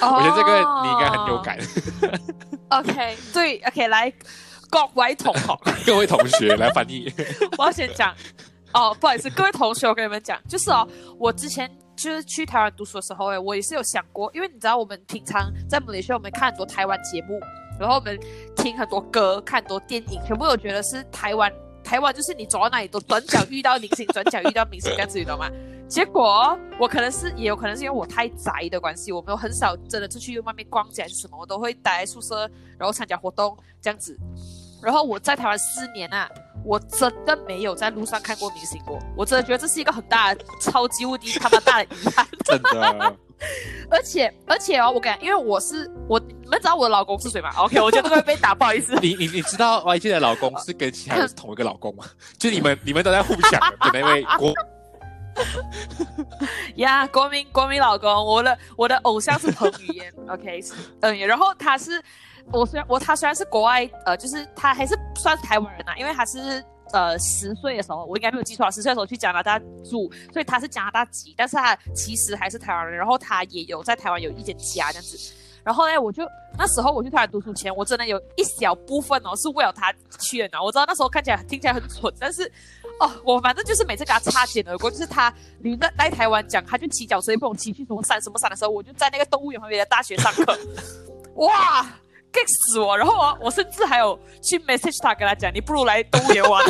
[0.00, 1.58] 我觉得这个你应该很有感。
[2.68, 4.12] OK，对，OK，来
[4.70, 7.12] 各位同学， 各位同学来翻译。
[7.58, 8.14] 我要先讲
[8.72, 10.86] 哦，不好意思，各位同学，我跟你们讲，就是哦，
[11.18, 11.70] 我之前。
[11.94, 17.38] 就是去台湾读书的时候，哎，我也是有想过，因为你知道，我们平常在马来西亚，我们看很多台湾节目，
[17.78, 18.18] 然后我们
[18.56, 21.52] 听很多歌，看很多电影，全部都觉得是台湾。
[21.82, 25.50] 台湾就是你走到哪里都转角遇到明星，转角遇到明星这样子，你懂吗？
[25.88, 34.18] 结果我可能是，也有可能是因为我太宅的关系，我没有很少真的出去外面逛街还是什么，我都会待在宿舍，然后参加活动这样子。
[34.82, 36.30] 然后我在台湾四年啊。
[36.64, 42.24] 我真的没有在路上看过明星过，我真的觉得这是一个很大、超级无敌他妈大的遗憾。
[42.46, 43.16] 真的，
[43.90, 47.50] 而且而且哦，我感，因为我是我，你们知道我的老公是谁吗？
[47.58, 48.94] OK，我觉得会被打，不好意思。
[49.00, 52.04] 你你你知道 YG 的老公是跟其他人是同一个老公吗？
[52.38, 54.52] 就你们你们都在互抢的那位国。
[56.76, 60.60] 呀，国民国民老公，我的我的偶像是彭于晏，OK，
[61.00, 62.02] 嗯，然后他是。
[62.50, 66.62] 我虽然我他虽然是国外，呃，就是他还是算是台湾人啊，因为他是
[66.92, 75.32] 呃十岁的时候，我应该没有记错，十岁的时候去加拿大住，所以他是加拿大籍，但是他其实还是台湾人，然后他也有在台湾有一间家这样子，
[75.64, 76.24] 然后呢，我就
[76.58, 82.50] 那时候我去台湾读书前，我真的有一小部分哦是为了他去的，我知道那时候看起来听起来很蠢，但是
[83.00, 90.58] 哦，我反正就是每次跟他擦肩而过，就是他你在来台湾讲，他就骑脚车也不懂骑去什么山什么山的时候，我就在那个动物园旁边的大学上课，
[91.36, 91.86] 哇！
[92.32, 92.96] 气死我！
[92.96, 96.64] 然后我我甚至还有去 message 他，跟他讲，你不如来动物园玩。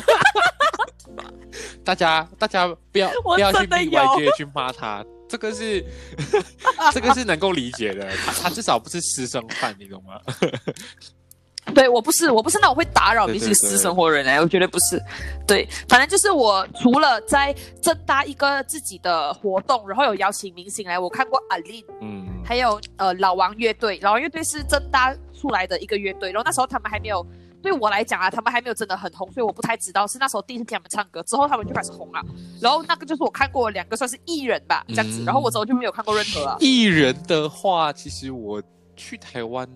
[1.85, 5.83] 大家大家不要 不要去逼外界去骂他，这个是
[6.92, 8.07] 这个是能够理解的。
[8.27, 10.21] 他他至少不是私生饭，你懂吗？
[11.75, 15.01] 对我不是，我不是那种会打扰明星私生活人哎，我绝对不是。
[15.47, 27.25] 对，反正就是我除了在正大一个自己的活动，然后有邀请明星来，我看过阿令，嗯，还有呃老王乐队，老王乐队是正大出来的一个乐队，然后那时候他们还没有
[27.62, 32.20] 对我来讲啊，他们还没有真的很红，所以我不太知道，是那时候第一次听他们唱歌，之后他们就开始红了。
[32.61, 36.57] 然后那个就是我看过两个算是艺人吧，这样子，然后我之后就没有看过任何了。
[36.61, 38.62] 艺人的话，其实我
[38.96, 39.68] 去台湾。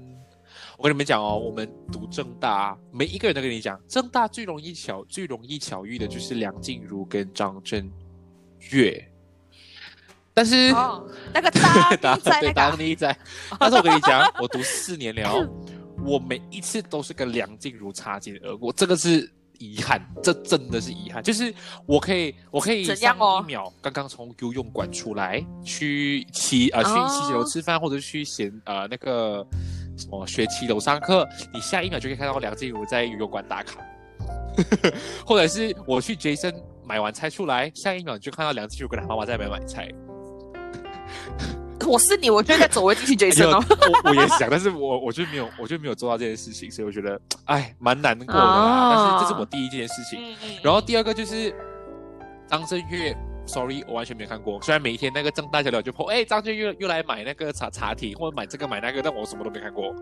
[0.79, 7.91] 我跟你们讲哦，我们读正大，每一个人都跟你讲，正大最容易巧、最容易巧遇的就是梁静茹跟张震
[8.73, 9.11] 岳。
[10.35, 10.71] 但是
[11.33, 13.17] 那个大 在对当你在，
[13.59, 15.49] 但是我跟你讲，我读四年了，
[16.07, 21.23] 我每一次都是跟梁静茹擦肩而过，这个是遗憾，这真的是遗憾。
[21.23, 21.53] 就是
[21.85, 29.47] 我可以，我可以上一秒刚刚从游泳馆出来，去七呃去七楼吃饭，或者去闲呃那个。
[29.99, 33.81] 什么学七楼上课，你下一秒就可以看到梁静茹在游泳馆打卡，
[35.27, 39.91] 或者是我去 Jason 买完菜出来，下一秒你就看到梁静茹跟他妈妈在那边买菜。
[41.85, 43.65] 我是你，我就在走回进去 Jason 哦。
[44.05, 48.93] 我我也想，但是我我就没有，我就没有做到这件事情，所以我觉得， 哎，蛮难过的啦。
[48.95, 50.35] 但是这是我第一件事情。
[50.63, 51.55] 然后第二个就是
[52.49, 53.15] 张震岳
[53.47, 54.61] ，sorry，我完全没看过。
[54.63, 59.95] 虽然每一天那个张大小聊就破，哎，张震岳又来买那个茶茶体，或者买这个买那个，但我什么都没看过。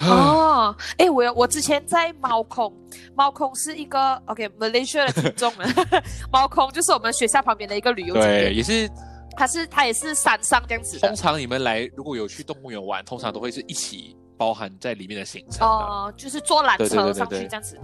[0.00, 2.72] 哦，哎，我我之前在猫空，
[3.14, 5.72] 猫空是一个 OK Malaysia 的听众们，
[6.32, 8.90] 猫空就是我们学校旁边的一个旅游景点，也是。
[9.36, 10.98] 它是它也是山上这样子。
[10.98, 15.66] 通常你们来如果有去动物园玩，通常都会是一起包含在里面的行程。
[15.66, 17.78] 哦，就是坐缆车上去这样子。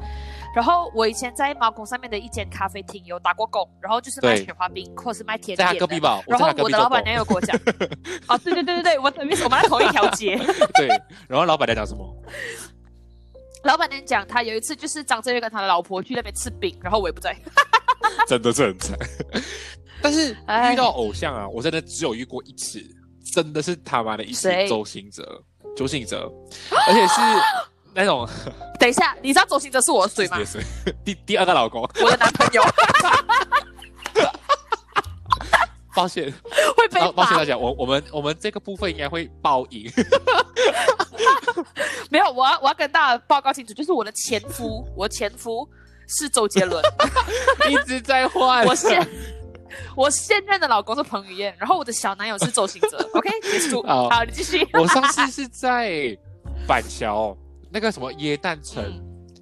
[0.54, 5.68] 然后我以前在猫空上面的一间咖啡厅有打过工，然后就是卖雪花冰或是卖甜点。
[5.68, 6.20] 在隔壁吧。
[6.26, 7.56] 然后我的老板娘有跟我讲。
[8.26, 10.36] 哦，对对对对对，我们我们在同一条街。
[10.74, 10.88] 对。
[11.28, 12.16] 然后老板娘讲什么？
[13.62, 17.36] 老板娘讲他有一次就是张震岳跟他的老婆去那边吃饼，然后我也不在。
[18.26, 18.98] 真的是很惨。
[20.02, 20.32] 但是
[20.72, 22.80] 遇到偶像啊，我真的只有遇过一次，
[23.34, 24.50] 真的是他妈的一次。
[24.68, 25.42] 周星哲，
[25.76, 26.30] 周星哲，
[26.86, 27.20] 而且是
[27.94, 28.28] 那种。
[28.78, 30.38] 等一下，你知道周星哲是我的谁吗？
[31.04, 32.62] 第第二个老公，我的男朋友。
[35.92, 36.32] 抱歉，
[36.76, 39.90] 会被抱歉大家，我我们我们这个部分应该会报应。
[42.08, 45.68] 没有，我要我要跟大家报告清楚，就是我的前夫，我前夫
[46.06, 46.80] 是周杰伦，
[47.68, 48.64] 一直在换。
[48.64, 49.06] 我现。
[49.96, 52.98] 我现任的老公是彭于晏，然后我的小男友是周星哲。
[53.14, 53.82] OK，结束。
[53.82, 54.66] 好，你继续。
[54.74, 56.16] 我上次是在
[56.66, 57.36] 板桥
[57.70, 58.84] 那个什么椰蛋城，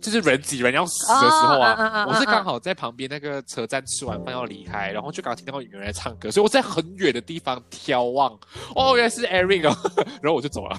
[0.01, 8.33] 就是人挤人要死的时候啊，我是刚好在旁边那个车站吃完饭要离开，然后就刚好听到有人在唱歌，所以我在很远的地方眺望，
[8.75, 9.63] 哦，原来是 Eric，
[10.23, 10.79] 然后我就走了。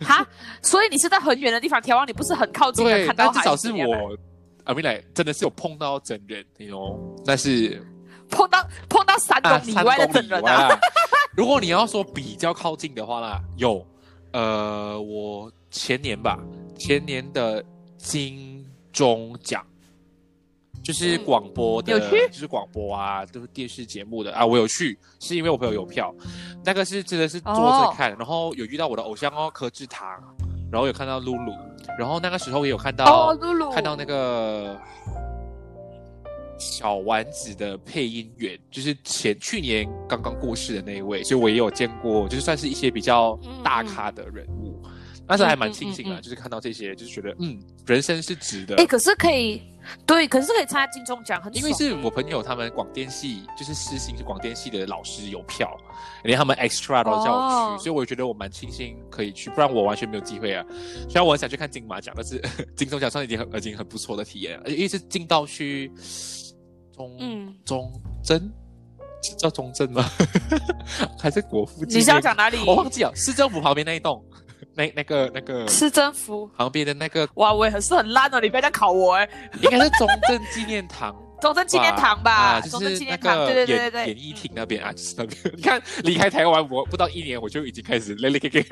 [0.00, 0.26] 哈，
[0.62, 4.16] 所以你是在很远的地方眺望，你不是很靠近对，看到但至少是我
[4.64, 7.84] 阿明来真的是有碰到真人，你哦，但是。
[8.30, 10.78] 碰到碰到三公里以外的真人啊！
[11.36, 13.84] 如果你要说比较靠近的话啦，有，
[14.32, 16.38] 呃，我前年吧，
[16.78, 17.64] 前年的
[17.98, 19.64] 金钟奖，
[20.82, 26.14] 就是广播的，就是广播啊，都是电视节目的啊，我有去，是因为我朋友有票，
[26.64, 30.08] 那个是真的是坐着看，然后有遇到我的偶像哦，柯志堂，
[30.70, 31.52] 然后有看到露露，
[31.98, 34.80] 然后那个时候也有看到露露，看到那个。
[36.58, 44.80] 小丸子的配音员就是前去年刚刚过世的那一位，所以我也有见过，就是算是一些比较大咖的人物，
[45.26, 48.76] 但是还蛮庆幸的，就是看到这些，就是觉得嗯，人生是值得。
[48.76, 49.62] 哎，可是可以，
[50.06, 55.76] 对，可是可以参加金钟奖，很因为是我朋友他们广电系，就是私信是广电系的老师有票，
[56.24, 60.64] 连他们 extra 都叫我去，所以我觉得我蛮庆幸可以去，不然我完全没有机会啊。
[61.08, 62.40] 虽然我很想去看金马奖，但是
[62.76, 65.90] 金钟奖算已经很已经很不错的体验，而且一直进到去。
[66.94, 68.52] 中中贞
[69.38, 70.04] 叫中正吗？
[71.18, 71.84] 还是国父？
[71.86, 72.58] 你是要讲哪里？
[72.66, 74.22] 我忘记了，市政府旁边那一栋，
[74.74, 77.28] 那那个那个市政府旁边的那个。
[77.34, 79.28] 哇，我也很是很烂哦，你不要再考我哎。
[79.62, 81.16] 应该是中正纪念堂。
[81.44, 85.38] 中正纪念堂吧，就是那个对对对对演艺厅那边啊，就是那边。
[85.54, 88.64] 你看，离开台湾我不到一年，我就已经开始累累给给。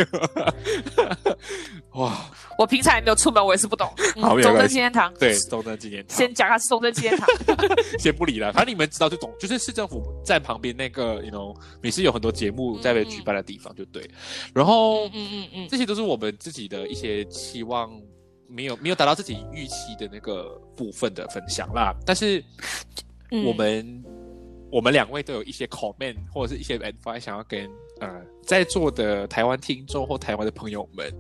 [1.90, 2.30] 哇！
[2.56, 3.92] 我平常也没有出门，我也是不懂。
[4.14, 6.16] 中正纪念堂，对，中正纪念堂。
[6.16, 7.28] 先讲下是中正纪念堂，
[8.00, 8.50] 先不理了。
[8.54, 14.08] 反正你们知道就懂，就是市政府在旁边那个，you know，每次有很多节目在被举办的地方，就对。
[14.54, 17.90] 然后，嗯嗯嗯，这些都是我们自己的一些期望。
[18.52, 22.42] 没有没有达到自己预期的那个部分的分享啦，但是
[23.46, 24.04] 我们
[24.70, 27.68] 我们两位都有一些 comment 或者是一些 advice 想要跟
[28.00, 31.12] 呃在座的台湾听众或台湾的朋友们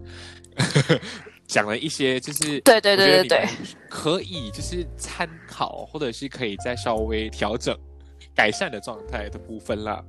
[1.46, 3.48] 讲了一些，就是对对对对对，
[3.88, 7.76] 可以就是参考或者是可以再稍微调整
[8.34, 10.02] 改善的状态的部分啦。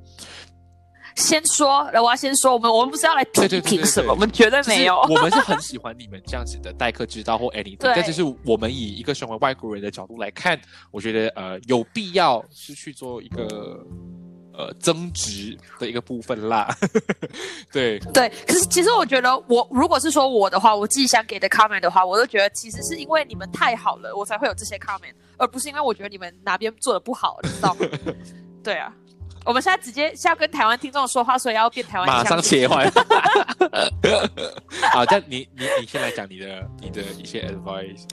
[1.15, 4.99] 先说，我要先说，我们我们不是要来批评什么，我们绝对没有。
[5.09, 10.59] 我们是很喜欢你们这样子的待客之道或 anything，但就是我们以一个身为外国人的角度来看，
[10.91, 13.85] 我觉得呃有必要是去做一个
[14.53, 16.75] 呃增值的一个部分啦。
[17.71, 27.87] 对对，可是其实我觉得，我如果是说我的话，我自己想给的 comment 的话，我都觉得其实是因为你们太好了，我才会有这些 comment，而不是因为我觉得你们哪边做的不好，你知道吗？
[28.63, 28.93] 对啊。
[29.45, 32.07] 我们现在直接是要跟台湾听众说话，所以要变台湾。
[32.07, 32.89] 马上切换。
[34.93, 38.03] 好，但你你你先来讲你的你的一些 advice。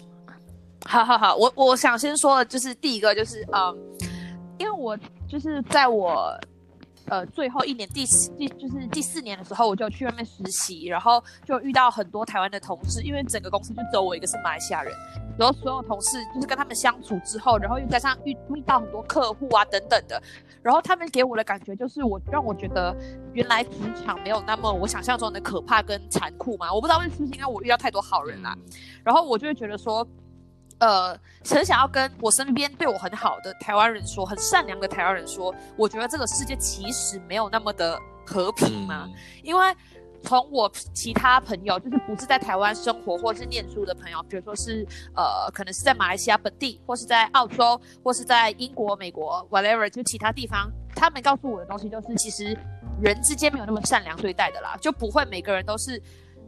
[0.86, 3.76] 好好好，我我想先说的就是第一个就是嗯，
[4.58, 6.34] 因为我就是在我
[7.10, 14.94] 呃最后一年第四第就是第四年的时候，我就去外面实习，然后就遇到很多台湾的同事，因为整个公司就只有我一个是马来西亚人，
[15.36, 20.22] 然后所有同事就是跟他们相处之后，然后又加上遇遇到很多客户啊等等的，
[20.62, 22.96] 然后他们给我的感觉就是我让我觉得
[23.32, 23.70] 原来职
[24.04, 28.56] 场没有那么我想象中的可怕跟残酷嘛，我不知道是不是因为我遇到太多好人啦，
[29.02, 30.06] 然后我就会觉得说。
[30.80, 39.06] 呃，很想要跟我身边对我很好的台湾人说，很善良的台湾人说，我觉得这个世界其实没有那么的和平嘛。
[39.42, 39.76] 因为
[40.22, 52.58] 从我其他朋友，就是不是在台湾生活或是念书的朋友，比如说是呃，可能是在马来西亚本地，或是在澳洲，或是在英国、美国，whatever，就其他地方，他们告诉我的东西就是，其实
[53.02, 56.02] 人之间没有那么善良对待的啦，就不会每个人都是。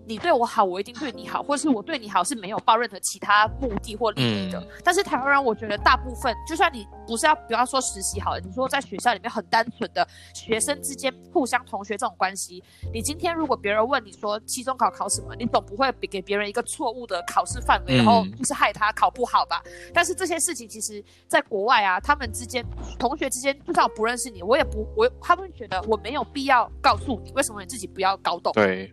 [0.07, 4.62] 你对我好，我一定对你好，或者是我对你好是没有抱任何其他目的或利益的。
[4.84, 19.62] 但是台湾人，我觉得大部分，就算你不是要，不要说实习好了，你说在学校里面很单纯的学生之间互相同学这种关系，你今天如果别人问你说期中考考什么，你总不会给别人一个错误的考试范围，然后就是害他考不好吧？
[19.94, 22.64] 但是这些事情其实在国外啊，他们之间
[22.98, 28.53] 同学之间，就算我不认识你，我也不我他们觉得我没有必要告诉你，为什么你自己不要搞懂？
[28.55, 28.92] 对。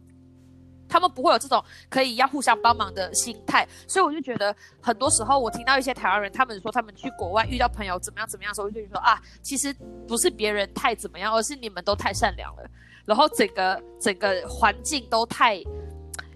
[0.90, 9.74] 他们不会有这种可以要互相帮忙的心态，所以我就觉得很多时候我听到一些台湾人他们说他们去国外遇到朋友怎么样怎么样的时候，就觉得说啊，其实
[10.08, 12.70] 不是别人太怎么样，而是你们都太善良了，
[13.06, 15.64] 然后整个整个环境都太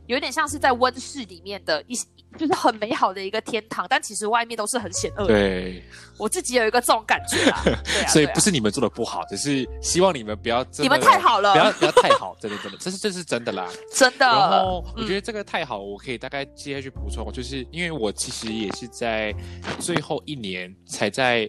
[0.07, 1.97] 有点像是在温室里面的一。
[2.35, 5.27] 就是很美好的一个天堂，但其实外面都是很险恶的。
[5.27, 5.83] 对，
[6.17, 7.61] 我自己有一个这种感觉啊。
[7.63, 8.07] 对啊。
[8.07, 10.65] 所以不是你们做的不好，只是希望你们不要。
[10.79, 11.53] 你们太好了。
[11.53, 13.69] 不要不要太好，真的真的，这是这是真的啦。
[13.93, 14.25] 真的。
[14.25, 19.31] 然后我觉得这个太好，我可以大概接下去补充，就是因为我其实也是在
[19.79, 21.47] 最后一年才在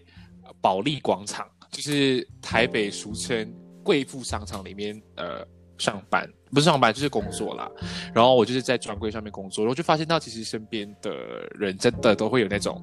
[0.61, 3.51] 保利广场，就是台北俗称
[3.83, 5.43] 贵妇商场里面呃
[5.79, 6.29] 上班。
[6.53, 7.69] 不是上班就是工作啦，
[8.15, 11.13] 然后我就是在专柜上面工作，然后就发现到其实身边的
[11.51, 12.81] 人真的都会有那种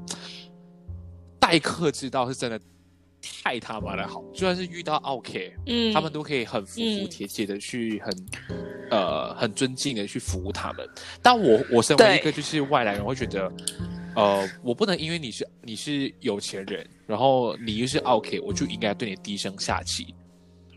[1.39, 2.60] 待客之道，是真的
[3.42, 4.22] 太他妈的好。
[4.34, 8.14] 就算是遇到 OK，嗯，他们都可以很服服帖帖的去很
[8.89, 10.86] 呃很尊敬的去服务他们。
[11.22, 13.50] 但我我身为一个就是外来人，会觉得
[14.18, 20.14] 呃我不能因为你是你是有钱人，然后你又是 OK，我就应该对你低声下气。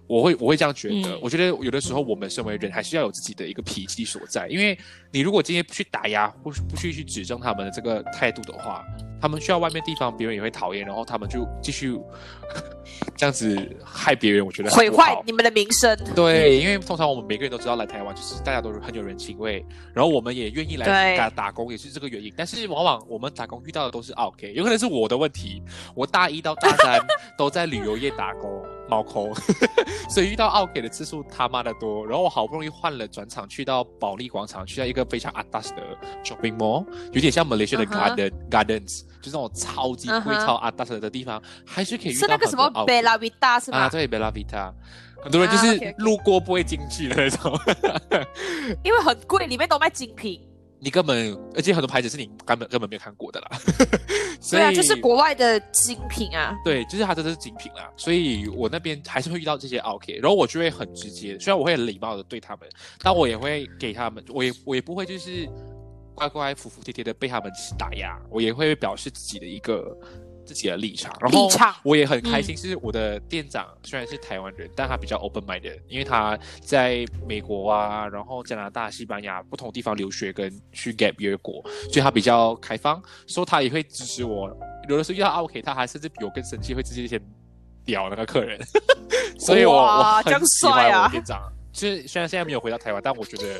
[0.06, 4.78] 我会我会这样觉得，我觉得有的时候我们身为人还是要有自己的一个脾气所在，因为
[5.10, 8.84] 你如果今天不去打压不不去去指正他们的这个态度的话，
[9.20, 11.98] 他们需要外面地方别人也会讨厌，然后他们就继续
[13.16, 15.96] 这样子害别人，我觉得毁坏你们的名声。
[16.14, 22.32] 对，因为通常我们每个人都知道来台湾就是大家都是很有人情味，然后我们也愿意来打打工，也是这个原因。
[22.36, 25.62] 但是往往我们打工遇到的都是 OK，有可能是我的问题，
[25.94, 27.00] 我大一到大三
[27.38, 28.62] 都在旅游业打工。
[28.88, 29.34] 冒空，
[30.08, 32.06] 所以遇到奥 K 的次数他妈的多。
[32.06, 35.82] 然后我好不容易换了转场，去到保利广场，去到一个非常 atas 的
[36.22, 42.20] shopping mall，有点像 Malaysia 的 garden gardens，就是那种超级贵、超 atas 的地方，还是可以遇到。
[42.20, 43.78] 是那个什么 Bella Vita 是吗？
[43.78, 44.72] 啊，对，Bella Vita，
[45.22, 47.58] 很多人就是路过不会进去的那种，
[48.84, 50.40] 因为很贵，里面都卖精品。
[50.84, 53.48] 你根本，而且很多牌子是你根本根本没有看过的啦。
[54.50, 56.54] 对啊，就是国外的精品啊。
[56.62, 57.90] 对，就是它真的是精品啦。
[57.96, 62.68] 所以我那边还是会遇到这些 OK，然后我就会很直接，虽然我会很礼貌的对他们，
[63.02, 65.48] 但我也会给他们，我也我也不会就是
[66.14, 69.96] 乖乖服服帖帖的被他们打压，我也会表示自己的一个。
[70.44, 71.48] 自己的立场，然后
[71.82, 72.56] 我也很开心。
[72.56, 84.54] 是我的店长虽然是台湾人，但他比较 open minded，因为他在美国啊，然后加拿大、西班牙不同地方留学跟去 gap year 过，所以他比较开放，说他也会支持我。
[84.88, 87.20] 有的时候遇到 OK，他还甚至比我更生气，会直接先
[87.84, 88.60] 屌那个客人。
[89.38, 91.40] 所以我我很喜欢我的店长。
[91.72, 93.58] 其实虽然现在没有回到台湾，但我觉得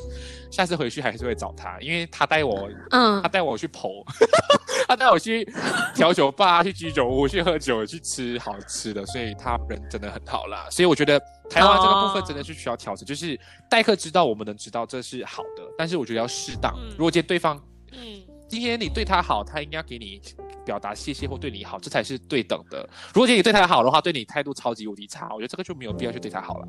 [0.49, 3.89] 下次回去还是会找他，因为他带我，嗯，他带我去跑，
[4.89, 5.47] 他带我去
[5.95, 10.67] 调酒吧、去居酒屋、去喝酒、去吃好吃的，所以他人真的很好啦。
[10.71, 11.19] 所以我觉得
[11.49, 13.39] 台湾这个部分真的是需要调整，就是
[13.71, 16.75] 待客之道，我们能知道这是好的，但是我觉得要适当。
[16.93, 17.57] 如果今天对方，
[17.93, 20.21] 嗯，今天你对他好，他应该给你。
[20.65, 22.89] 表达谢谢或对你好，这才是对等的。
[23.13, 26.67] 如果今天你对他好的话，对你态度超级无敌差，我觉得这个就没有必要去对他好了。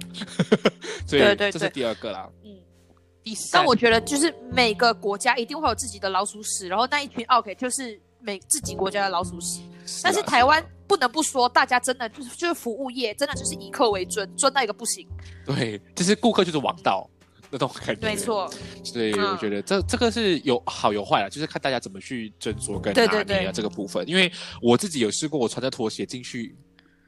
[1.07, 2.27] 所以这是第二个啦。
[2.43, 2.57] 嗯，
[3.25, 9.61] 第三，但我觉得就是每个国家一定会有自己的老鼠屎，然后那一群 OK 就是每自己国家的老鼠屎。
[10.03, 15.07] 但是台湾不能不说，大家真的就是就是服务业真的就是以客为尊，尊到一个不行。
[15.43, 17.09] 对，就是顾客就是王道。
[17.51, 18.51] 那种感觉，没错，
[18.83, 24.05] 所以我觉得这这个是有好有坏了，就是看大家怎么去斟酌跟拿捏啊这个部分。
[24.09, 24.29] 因为
[24.61, 26.55] 我自己有试过，我穿着拖鞋进去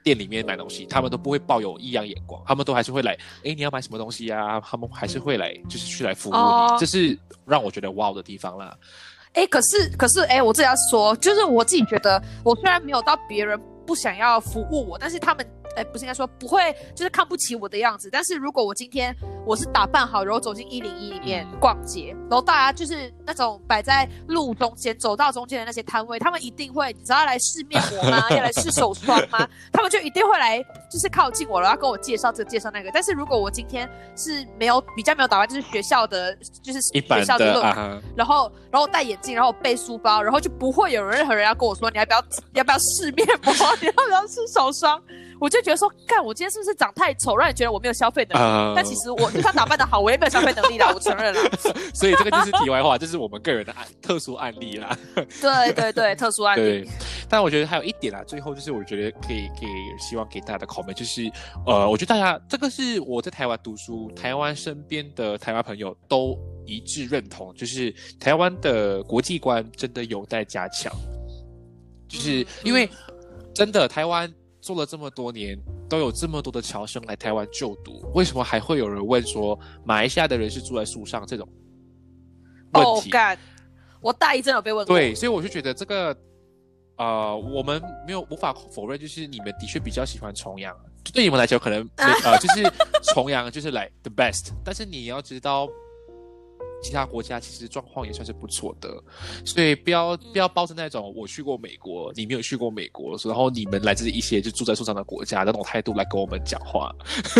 [0.07, 3.11] 店里面买东西，他们都不会抱有异样眼光，他们都还是会来，
[3.43, 4.61] 哎，你要买什么东西呀？
[4.61, 8.73] 他们还是会来，就是去来服务你，这是让我觉得哇的地方啦。
[9.33, 15.45] 哎，可是可是哎，我这要说，就是我自己觉得，我虽然没有到别人不想要服务我，但是他们。
[15.77, 18.09] 哎，不是应该说不会，就是看不起我的样子。
[18.11, 19.15] 但是如果我今天
[19.45, 28.25] 我是打扮好，然后走进一零一里面逛街，然后大家就是那种摆在路中间、走到中间的那些摊位，他们一定会，你知道要来试面膜吗？
[28.31, 29.47] 要来试手霜吗？
[29.71, 30.61] 他们就一定会来，
[30.91, 32.89] 就是靠近我，然后跟我介绍这个介绍那个。
[32.91, 42.23] 但是如果我今天是没有比较没有打扮，就是学校的，就是学校的，然后然后戴眼镜，然后背书包，然后就不会有人任何人要跟我说，你要不要
[42.53, 43.53] 要不要试面膜？
[43.79, 45.01] 你要不要试手霜？
[45.39, 48.73] 我就觉得说，看我今天是不是长太丑，让你觉得我没有消费能力？
[48.75, 51.39] 但其实我就算打扮的好，我也没有消费能力啦，我承认了。
[51.93, 54.97] 所以这个就是题外话，这是我们个人的案特殊案例啦。
[55.15, 56.61] 对对对，特殊案例。
[56.61, 56.87] 对，
[57.29, 59.67] 但我觉得还有一点啦，最后就是我觉得可以给
[59.99, 61.29] 希望给大家的口 t 就是
[61.65, 70.91] 呃，我觉得大家这个是我在台湾读书，台湾身边的台湾朋友都一致认同，就是台湾的国际观真的有待加强，
[72.07, 72.89] 就是因为
[73.53, 74.33] 真的台湾。
[74.67, 75.57] 做了这么多年，
[75.87, 81.47] 都有这么多的侨生来台湾就读，为什么还会有人问说马来西亚的人是住在树上这种
[82.73, 83.09] 问题？
[84.01, 84.93] 我大一真有被问过。
[84.93, 86.13] 对，所以我就觉得这个，
[86.97, 90.75] 呃，我们没有无法否认，就是你们的确比较喜欢重阳，
[91.13, 92.69] 对你们来讲可能 呃，就是
[93.13, 95.69] 重阳就是来 the best，但是你要知道。
[96.81, 99.03] 其他国家其实状况也算是不错的，
[99.43, 106.93] 所以不要不要抱着那种我去过美国，你没有去过美国，然后你们来自一些就住在树上的国家那种态度来跟我们讲话，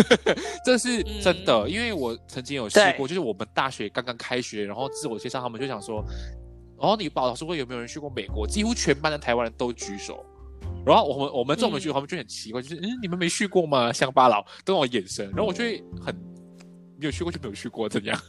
[0.66, 1.68] 这是真的。
[1.68, 6.04] 因为我曾经有试过，就是我们大学刚刚开学，然后自我介绍，他们就想说，
[6.78, 10.24] 然后你保老师问有没有人去过美国，几乎全班的台湾人都举手，
[10.84, 13.92] 然后我们我们这种去，他们就很奇怪，就是嗯，你们没去过吗？
[13.92, 16.37] 乡巴佬，都有眼神，然后我就会很。
[16.98, 18.20] 没有去过就没有去过，怎样？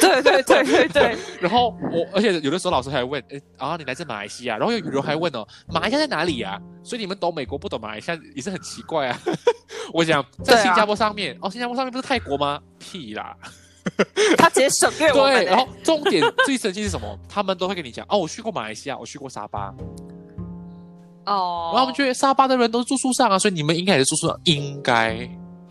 [0.00, 1.16] 对对对对对。
[1.40, 4.56] 然后我，而且有的时候老师还问，哎，啊，你来自马来西亚？
[4.56, 6.60] 然后有有人还问哦，马来西亚在哪里呀？
[6.82, 9.20] 所以你们懂美国不懂马来西亚也是很奇怪啊。
[9.92, 12.60] 我讲在新加坡上面，哦，新加坡上面不是泰国吗？
[12.78, 13.36] 屁啦！
[14.38, 17.18] 他直接省略我对，然后重点最神奇是什么？
[17.28, 19.74] 他们都会跟你讲，哦，我去过马来西亚，我去过沙巴。
[21.26, 21.72] 哦。
[21.74, 25.28] 然后我们觉得沙巴的人都是住宿上啊，所以你们应该也是住宿上，应该。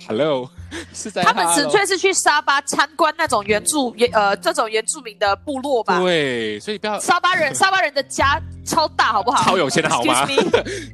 [0.07, 0.49] Hello，
[0.93, 5.99] 是在他们纯粹是去沙巴参观那种原住原呃这种原住民的部落吧？
[5.99, 9.43] 对，所以不要沙巴人 沙巴人的家超大，好不好？
[9.43, 10.25] 超有钱的好吗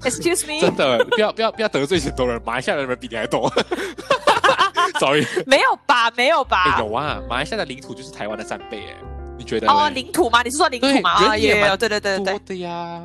[0.03, 3.51] ？Excuse me，真的不要不要不要得罪很多人，马来西亚的人比你还多。
[4.99, 6.09] Sorry，没有吧？
[6.15, 6.77] 没有吧？
[6.79, 8.95] 有啊，马来西亚的领土就是台湾的三倍哎，
[9.37, 9.67] 你觉得？
[9.69, 10.41] 哦，领土吗？
[10.41, 11.11] 你是说领土吗？
[11.27, 13.01] 啊，也有，对对对对对呀，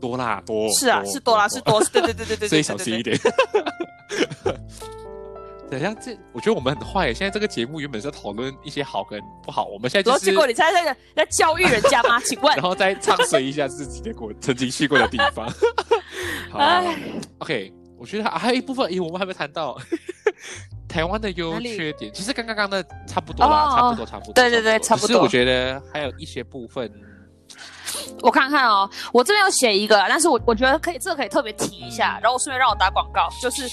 [0.00, 3.16] 多啦多，是啊是多啦是多，对对对对对， 所以小心一点。
[5.70, 7.12] 等下，这我觉得我们很坏。
[7.12, 10.24] 现在这个节目原本是讨论一些好跟不好，我们现在就是。
[10.24, 12.18] 结果你猜那个在教育人家吗？
[12.24, 12.54] 请问。
[12.56, 15.46] 然后再唱随一下自己的国曾经去过的地方。
[16.50, 16.82] 好
[17.36, 19.78] ，OK，我觉得还有一部分，因为我们还没谈到
[20.88, 22.10] 台湾的优缺点。
[22.14, 24.32] 其实跟刚刚的差不多啦，差不多，差不多。
[24.32, 25.08] 对对对，差不多。
[25.08, 26.90] 只是我觉得还有一些部分，
[28.22, 33.68] 我看看哦，我这边要写一个，但是我我觉得可以，这个可以特别提一下，然后顺便让我打广告，就是。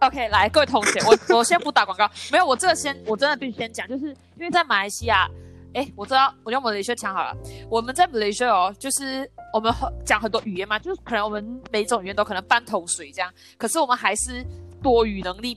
[0.00, 5.26] OK，来各位同学，我 我先不打广告，没有，我这个先，我真的必须先讲，就是因为在马来西亚，
[5.72, 7.34] 哎，我知道，我用马来西亚讲好了，
[7.70, 9.72] 我们在马来西亚哦，就是我们
[10.04, 14.44] 讲很多语言嘛，就是可能我们每种语言都可能半桶水这样，可是我们还是
[14.82, 15.56] 多语能力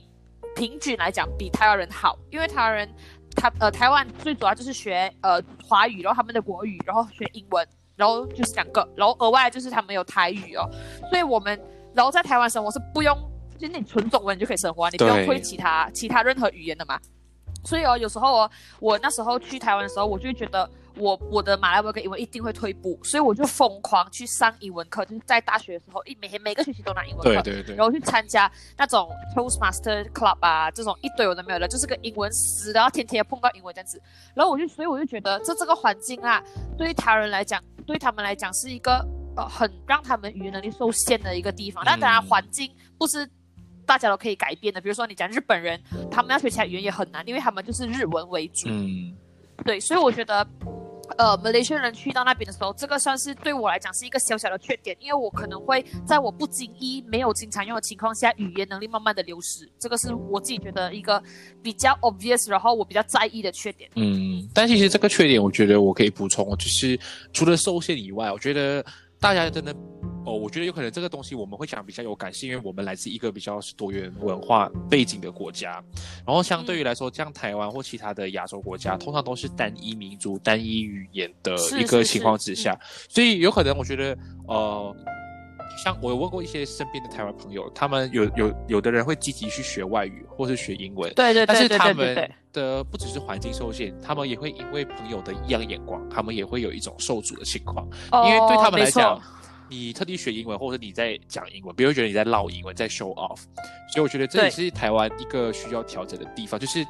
[0.56, 2.88] 平均来讲比台湾人好，因为台湾人
[3.38, 7.66] 他呃台湾最主要就是学呃华语，然后他们的国语，然后学英文，
[7.96, 10.68] 然后就是两个，然后额外就是他们有台语哦，
[11.10, 11.60] 所以我们
[11.94, 13.16] 然后在台湾生活是不用。
[13.58, 16.96] 就是你纯中文你就可以生活，你不用会其他其他任何语言的嘛。
[17.64, 34.00] 所以哦，有时候哦，我那时候去台湾的时候，我就觉得我我的马来文跟英文一定会退步，所以我就疯狂去上英文课，就是在大学的时候，一每天每个学期都拿英文课，对对对，然后去参加那种 Toastmaster Club 啊，这种一堆有的没有的，就是个英文死，然后天天碰到英文这样子。
[34.34, 36.42] 然后我就所以我就觉得这这个环境啊，
[36.76, 41.82] 对于他人来讲，对他们来讲是一个呃很让他们语言能力受限的一个地方。
[41.86, 43.28] 但当然环境不是。
[43.88, 45.80] 大家都可以改变的，比如说你讲日本人，
[46.10, 48.68] 他们要学起来语言也很难，因为他们就是日文为主。
[48.68, 49.16] 嗯，
[49.64, 50.46] 对，所以我觉得，
[51.16, 61.20] 呃，马来西亚人去到那边的时候，这个算是对我来讲是一个小小的缺点，因为我可能会在我不经意、没有经常用的情况下，语言能力慢慢的流失，这个是我自己觉得一个
[61.62, 63.90] 比较 obvious，然后我比较在意的缺点。
[63.96, 66.98] 嗯，但其实这个缺点，我觉得我可以补充，就是
[67.32, 68.84] 除了受限以外，我觉得
[69.18, 69.74] 大家真的。
[70.28, 75.82] 偶我觉得有可能这个东西我们会讲比较有感，是因为我们来自一个比较是多元文化背景的国家，
[76.26, 84.16] 然后相对于来说，像台湾或其他的亚洲国家，通常都是单一民族、单一语言的一个情况之下，所以有可能我觉得，
[84.46, 84.96] 呃，
[85.82, 97.86] 像我有问过一些身边的台湾朋友，他们有有有的人会积极去学外语或是学英文，对对对，但是他们的不只是环境受限，他们也会因为朋友的异样眼光，他们也会有一种受阻的情况，
[98.26, 99.20] 因为对他们来讲。
[99.68, 103.40] 你特地学英文，或者你在讲英文，别人觉得你在唠英文，在 show off。
[103.92, 106.84] 所以我觉得这也是台湾一个需要调整的地方，就是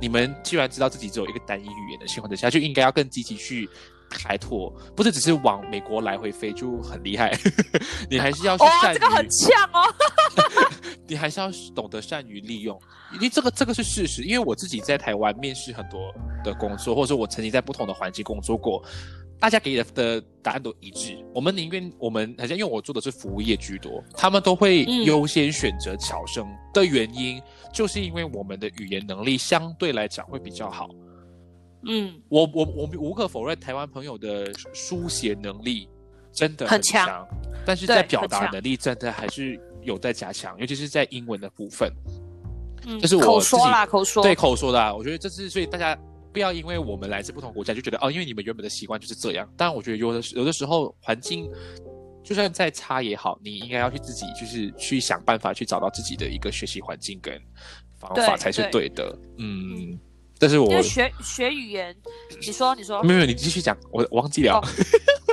[0.00, 3.68] 你们既然知道自己只有一个单一语言的情况之下，就应该要更积极去
[4.10, 7.36] 开拓，不是只是往美国来回飞就很厉害，
[8.10, 8.98] 你还是要去善于。
[8.98, 9.94] 这个很呛哦。
[11.06, 12.78] 你还是要懂得善于利用，
[13.14, 14.24] 因为这个这个是事实。
[14.24, 16.14] 因为我自己在台湾面试很多
[16.44, 18.84] 的工作，或者说我曾经在不同的环境工作过。
[19.40, 27.40] 大家给的的答案都一致，我们宁愿我们好像因为我做的是服务业居多，他们都会优先选择侨生的原因，
[27.72, 30.88] 就是因为我们的语言能力相对来讲会比较好。
[31.84, 35.88] 嗯，我我我们无可否认，台湾朋友的书写能力
[36.32, 37.24] 真的很强，
[37.64, 41.88] 但是在表达能力真的还是有待加强，尤其是在英文的部分。
[42.86, 45.96] 嗯，这是我口说啦，口说对口说的，我觉得这是所以大家。
[46.38, 49.52] 不要因为我们来自不同国家就觉得哦，因为你们原本的习惯就是这样。
[49.56, 51.50] 但我觉得有的有的时候环境
[52.22, 57.36] 就算再差也好，你应该要去自己就是去想办法去找到自己的一个学习环境跟
[57.98, 59.18] 方法才是对的。
[59.38, 59.98] 嗯，
[60.38, 61.92] 但是我学学语言，
[62.40, 64.60] 你说你说没有，你继续讲，我忘记了。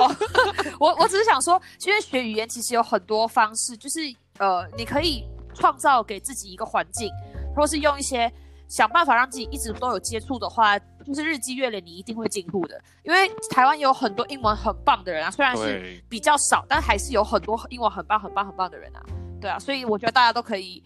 [0.80, 4.00] 我我只是想说，因为学语言其实有很多方式，就是
[4.38, 7.08] 呃，你可以创造给自己一个环境，
[7.54, 8.28] 或是用一些。
[8.68, 10.76] 想办法让自己一直都有接触的话，
[11.06, 12.80] 就是日积月累，你一定会进步的。
[13.02, 19.02] 因为台湾有很多英文很棒的人啊，虽然是比较少，但还是有很多英文很棒、很棒、很棒的人啊。
[19.40, 20.82] 对啊，所以我觉得大家都可以。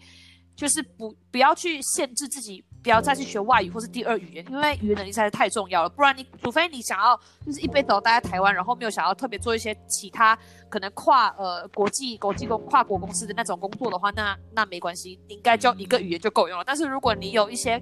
[0.53, 5.89] 就是不不要去限制自己，不要再去学外语或是第二语言，因为语言能力实在是太重要了。
[5.89, 10.37] 不然你除非你想要就是一辈子都待在台湾，然后没有想要特别做一些其他
[10.69, 16.63] 可能跨呃国际国际公跨国公司的那种工作的话，那那没关系，应该就一个语言就够用了。
[16.67, 17.81] 但是如果你有一些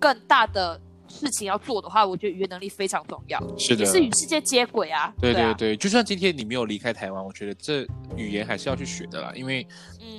[0.00, 0.80] 更大的
[1.16, 5.12] 事情要做的话，我觉得语言能力非常重要，是的，是与世界接轨啊。
[5.20, 7.86] 对对对，就算今天你没有离开台湾，我觉得这
[8.16, 9.66] 语言还是要去学的啦，因为。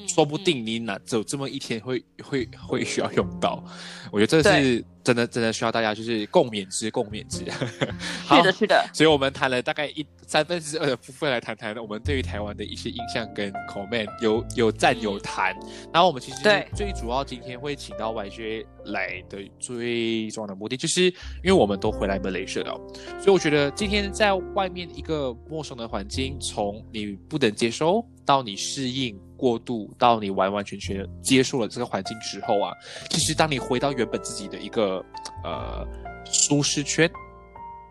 [0.05, 3.63] 说不定你哪走这么一天会会会需要用到，
[4.11, 4.83] 我觉得这是。
[5.08, 7.38] 真的真的需要大家就是共勉之，共勉之。
[7.38, 8.86] 是的，是的。
[8.93, 15.55] 所以我们谈了大概一三分之二的部分来谈谈我们对于台湾的一些印象跟 comment，有有赞有谈。
[15.93, 16.39] 然后我们其实
[16.76, 21.14] 最主要今天会请到 YJ 来的最重要的目的，就是因
[21.45, 22.74] 为我们都回来 Malaysia 了，
[23.18, 32.73] 所以我觉得今天在外面一个陌生的环境，从你不能接收到你适应过渡，到你完完全全接受了这个环境之后啊，
[33.09, 35.03] 其实当你回到原本自己的一个
[35.43, 35.88] 呃，
[36.25, 37.07] 舒适圈，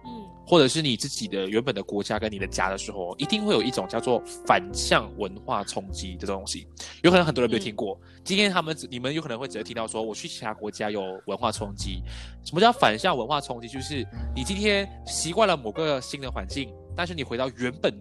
[0.04, 0.10] 嗯，
[0.46, 6.66] 或者是你自己的原本的国家跟你的家的时候，一定会有一种叫做反向文化冲击的东西。
[7.02, 7.98] 有可能很多人没有听过。
[8.24, 12.02] 今天他们你们有可能会只会听到说，我去其他国家有文化冲击。
[12.44, 13.68] 什么叫反向文化冲击？
[13.68, 17.94] 就是你今天习惯了某个新的环境，但是你回到原本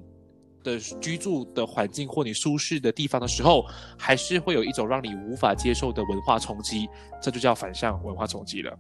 [0.65, 3.65] 的居住的环境或你舒适的地方的时候，
[3.97, 6.89] 还是会有一种让你无法接受的文化冲击。
[7.21, 8.77] 这就叫反向文化冲击了。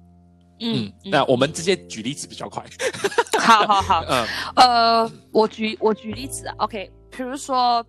[0.59, 2.63] 嗯，那我们直接举例子比较快。
[3.39, 7.85] 好好好，嗯，呃，我举我举例子啊，OK，比如说，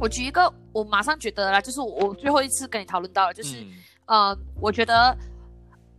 [0.00, 3.56] 我举一个，我马上觉得啦，就是我最后一次跟你讨论到了，就是，
[4.06, 5.16] 呃，我觉得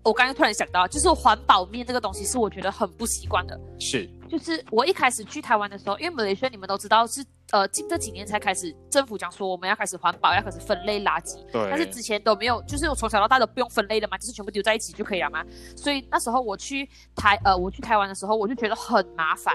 [0.03, 3.59] 我刚刚突然想到，就是环保面这个东西是我觉得很不习惯的。
[3.79, 4.09] 是。
[4.31, 7.21] 就是我一开始去台湾的时候，因为马来西亚你们都知道是
[7.51, 11.35] 呃近这几年才开始政府讲说我们要开始环保，要开始分类垃圾。
[11.51, 11.67] 对。
[11.69, 15.43] 但是之前都没有，就是我从小到大都不用分类的嘛，就是全部丢在一起就可以了嘛。
[15.75, 19.53] 所以那时候我去台呃我去台湾的时候，我就觉得很麻烦，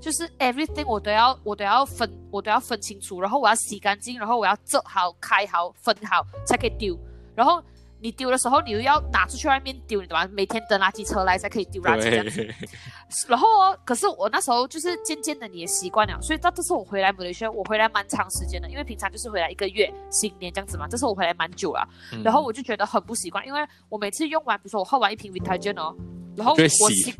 [0.00, 6.98] 就是 everything 我都要我都要分我都要分清楚，然后我要洗干净，然后我要折好开好分好才可以丢，
[7.36, 7.62] 然后。
[8.00, 10.26] 你丢的时候，你又要拿出去外面丢，你懂吗？
[10.32, 12.46] 每天等垃圾车来才可以丢垃圾这样子。
[13.28, 20.86] 然后哦，可是我那时候就是渐渐的你也习惯了，所以到这次我回来马来西亚，我回来蛮长时间的，因为平常就是回来一个月，新年这样子嘛。
[20.88, 21.88] 这次我回来蛮久了，
[22.22, 25.94] 然后我就觉得很不习惯，因为我每次用完，比如说我喝完一瓶 Vitagen 哦，
[26.36, 27.14] 然后 我习，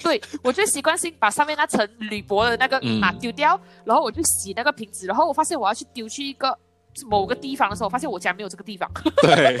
[0.00, 6.58] 对我就习惯性把上面那层铝箔的那个拿丢掉，然后我就洗那个瓶子，然后我发现我要去丢去一个。
[7.06, 8.90] 某个地方的时候，发现我家没有这个地方。
[9.22, 9.58] 对，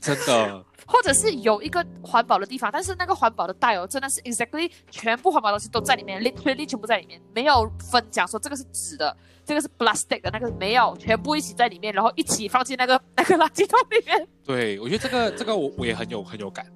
[0.00, 9.16] 真的或者是有一个环保的地方，但是那个环保的袋哦，真的是 exactly 全部环保东西都在里面，literally 全部在里面，没有分讲说这个是纸的。
[9.44, 14.26] 这个是 plastic 的那个没有，全部一起在里面，然后一起放进那个 那个垃圾桶里面。
[14.44, 16.66] 对，我觉得这个这个我我也很有很有感。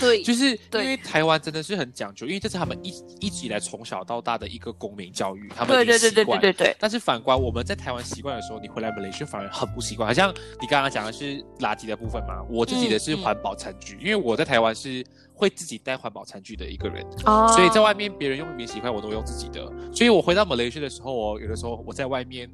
[0.00, 2.88] 对， 就是因为台湾真的是很讲究，因为这是他们一
[3.20, 6.76] 一直以来从小到大的一个公民教育，他们对对对对对对对。
[6.78, 10.06] 但是反观我们在台湾习惯的时候，你回来马来西亚反而很不习惯。
[10.06, 15.04] 好像你刚刚讲的是垃圾的部分嘛，我自己的是环保餐具，因为我在台湾是。
[15.40, 17.02] 会自己带环保餐具的一个人，
[17.48, 19.72] 所以在外面别人用免洗筷，我都用自己的。
[19.90, 22.46] 所以我回到马来西亚的时候哦，有的时候我在外面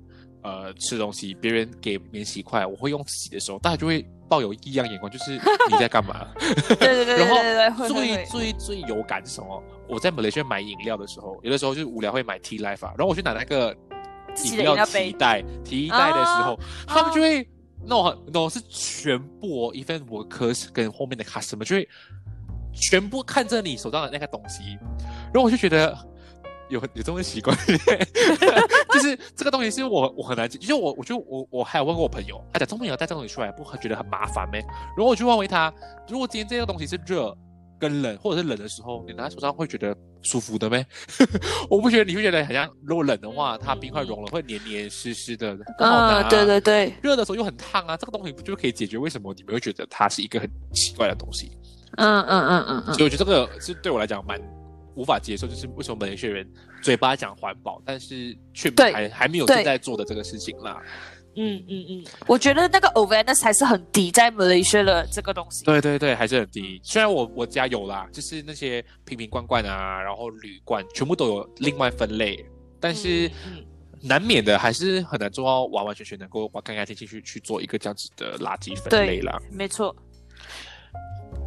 [0.43, 6.29] 呃吃东西，别人给免洗筷，我会用自己的时候，大家就会抱有异样眼光，就是你在干嘛？
[6.39, 9.61] 对对对 然后最最最有感是什么？
[9.89, 13.77] 我在马来西亚买饮料的时候，有的时候就是无聊会买 T Life 啊，然后我去拿那个
[14.45, 16.57] 饮料提袋提袋的时候，
[16.87, 17.49] 他们就会
[17.85, 21.89] no no 是全部 event workers 跟后面的 customer 就会。
[22.77, 24.79] 全部看着你手上的那个东西，
[25.33, 25.97] 然后我就觉得
[26.69, 27.57] 有有这种习惯，
[28.93, 34.61] 就是这个东西是我我很难解，就是我我就我我还有问过我朋友，他讲中文也要带这东西出来，不觉得很麻烦咩？
[34.97, 35.73] 然后我就问回他，
[36.09, 37.37] 如果今天这个东西是热
[37.79, 40.85] 跟冷，或者是冷的时候，你拿在手上会觉得舒服的咩？
[41.71, 46.29] 我不觉得你会觉得好像如果冷的话，它冰块融了会黏黏湿湿的，很好拿。
[46.29, 51.53] 对对对，热的时候又很烫啊，这个东西不就可以解决为什么你们会觉得它是一个很奇怪的东西？
[51.93, 54.41] 嗯嗯嗯嗯嗯，所以我觉得这个是对我来讲蛮
[54.95, 56.47] 无法接受，就是为什么马来西亚人
[56.83, 60.83] 嘴巴讲环保，但是却还还没有正在做的这个事情啦。
[61.39, 65.67] 嗯嗯嗯，我觉得那个 awareness 还是很低，在马来西亚的这个东西。
[65.67, 66.81] 对对对，还是很低。
[66.83, 72.43] 虽然我我家有啦，就是那些瓶瓶罐罐啊，然后铝罐，全部都有另外分类，
[72.81, 73.31] 但是
[74.01, 79.39] 难免的还是很难做到完完全全能够干干净净去去做一个这样子的垃圾分类啦。
[79.51, 79.95] 没错。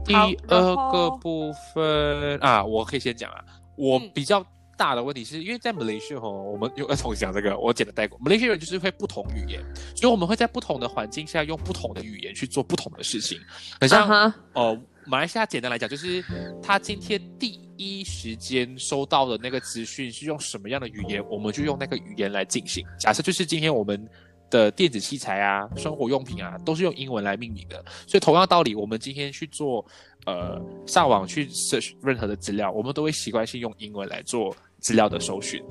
[0.06, 0.14] 第
[0.48, 3.44] 二个部分啊，我可以先讲啊。
[3.76, 4.46] 我比较
[4.76, 8.18] 大的问题是因为在马来西亚哦，我们又要重讲这个，我简单带过。
[8.20, 9.62] 马来西亚人就是会不同语言，
[9.96, 13.40] 所以我们会在不同的环境下用不同的语言去做不同的事情。
[13.80, 16.24] 很像哦，马来西亚简单来讲就是
[16.62, 22.86] 他今天第一时间收到的那个资讯是用什么样的语言，我们就用那个语言来进行。
[23.00, 24.10] 假设就是今天我们。
[24.50, 27.84] 的电子器材啊，生活用品啊，都是用英文来命名的。
[28.08, 29.86] 所以同样道理，我们今天去做
[30.26, 35.64] 呃上网去 search 任何的资料，我们都会习惯性用英文来做资料的搜寻。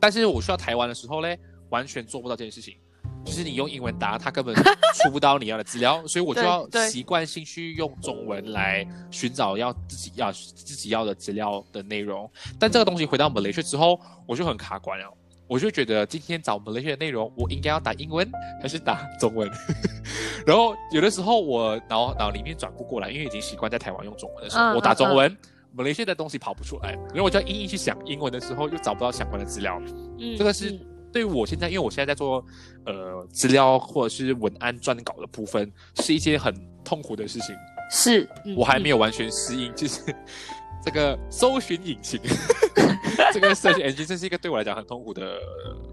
[0.00, 1.38] 但是我需要台湾的时候嘞，
[1.70, 2.76] 完全做不到这件事情。
[3.24, 12.30] 就是你用英文答，它根本出不到你要的资料， 所以我就要习惯性去用中文来寻找要自己要自己要的资料的内容。
[12.58, 15.10] 但这个东西回到 Malaysia 之后，我就很卡关了。
[15.46, 18.28] 我就觉得今天找马来西亚的内容，我应该要打英文
[18.62, 19.50] 还是打中文？
[20.46, 25.36] 然后有的时候我脑脑里面转不过来，因为已经习惯在台湾用中文的时候，我打中文，
[25.72, 29.80] 马来西亚的东西跑不出来，然后我就要硬硬去想英文的时候，又找不到相关的资料。
[30.18, 30.78] 嗯，这个是
[31.12, 32.44] 对于我现在，因为我现在在做
[32.86, 37.54] 呃资料或者是文案撰稿的部分，是一件很痛苦的事情。
[37.90, 40.00] 是，我还没有完全适应，就是。
[40.84, 42.20] 这个搜寻引擎，
[43.32, 45.38] 这个 search engine，这是一个对我来讲很痛苦的，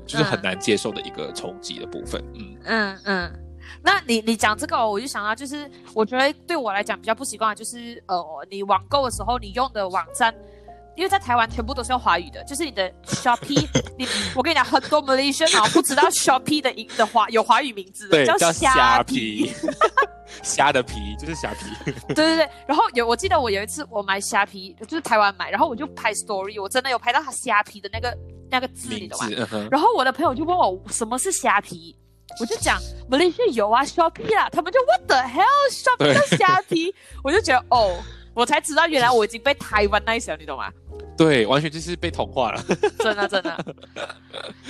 [0.05, 2.24] 就是很难接受的一个冲击的部分。
[2.36, 3.32] 嗯嗯嗯，
[3.84, 10.34] 那你你讲这个，我就想到，就是我觉得对我来讲比较不习惯，就是呃，你网购的时候你用的网站。
[10.96, 13.68] 因为在台湾全部都是用华语的，就是你的 Shopee，
[13.98, 19.52] 你我跟你讲，很多 Malaysian 啊不知道 Shopee 的音的华有华语名字，对，叫虾皮，
[20.44, 21.94] 虾 的皮就是虾皮。
[22.14, 28.16] 对对对，然后有我记得我有一次我买虾皮，就是台湾买，然后我就拍 story，我真的有拍到它虾皮的那个
[28.50, 29.68] 那个字，你懂吗？
[29.72, 31.96] 然后我的朋友就问我什么是虾皮，
[32.39, 32.78] 我就讲
[33.10, 37.96] Malaysia 有啊 Shopee 啦，他们就 What the hell Shopee 叫虾皮，我就觉得哦。
[38.34, 40.72] 我才知道，原来我已经被台湾那一小，你懂吗？
[41.24, 42.63] 对，完全就是被同化了，
[42.97, 43.76] 真的真的。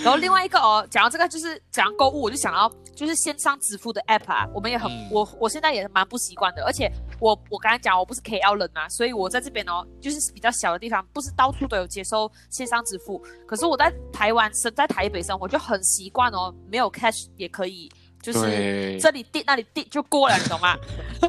[0.04, 6.64] 然后另外一个哦，讲到这个就是讲购物，我就想到就是线上支付的 app 啊，我们也很我我现在也蛮不习惯的。
[6.66, 13.18] 而且我我刚才讲我不是 KL 人啊，所以我在这边哦，就是比较小的地方，不是到处都有接受线上支付。
[13.48, 17.90] 可是我在台湾生在台北生活就很习惯哦，没有 cash 也可以，
[18.22, 20.76] 就是这里递那里递就过了，你懂吗？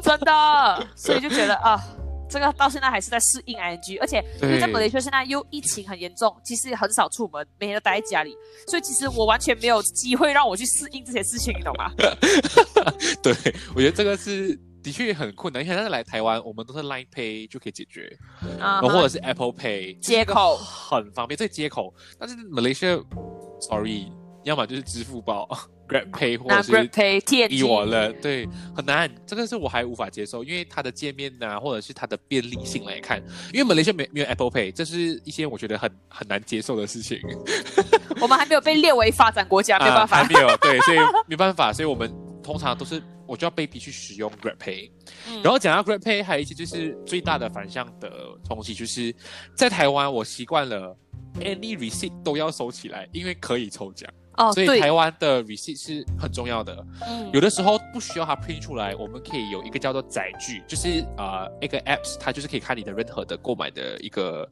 [0.01, 1.81] 真的，所以就觉得啊。
[2.33, 8.35] 这个到现在还是在适应 ing，而且因为在马来西亚现在又疫情很严重，其实很少出门，每天都待在家里，
[8.67, 11.91] 所以其实我完全没有机会让我去适应这些事情，你懂吗？
[13.21, 13.33] 对，
[13.75, 15.63] 我觉得这个是的确很困难。
[15.63, 18.11] 你看，但是来台湾，我们都是 Line Pay 就可以解决，
[18.59, 21.93] 啊，或者是 Apple Pay 接口很方便，这个接口。
[22.17, 22.97] 但是马来西亚
[23.61, 24.11] ，sorry，
[24.43, 25.47] 要么就是支付宝，
[25.87, 33.21] Grab Pay 或者是 Grab Pay、逼我了，对，很难，这个是我还无法接受，因为它的界面呐，或者是它的便利性来看，
[33.53, 37.19] 因为马来西亚没没有 Apple Pay，这是一些我觉得很很难接受的事情。
[38.21, 42.09] 我们还没有被列为发展国家，没办法，还没有对，所以没办法，所以我们
[42.41, 44.89] 通常都是我就要被逼去使用 Grab Pay。
[45.43, 48.09] 然后讲到 Grab Pay，还有一些就是最大的反向的
[48.47, 49.13] 冲击，就是
[49.55, 50.95] 在台湾我习惯了
[51.39, 54.09] any receipt 都要收起来，因为可以抽奖。
[54.35, 56.85] 哦，所以台湾的 receipt 是很重要的。
[57.07, 64.49] 嗯，有的时候不需要它 print 出来，我们可以有一个叫做载具，就是呃一个 apps，它就是可以看你的任何的购买的一个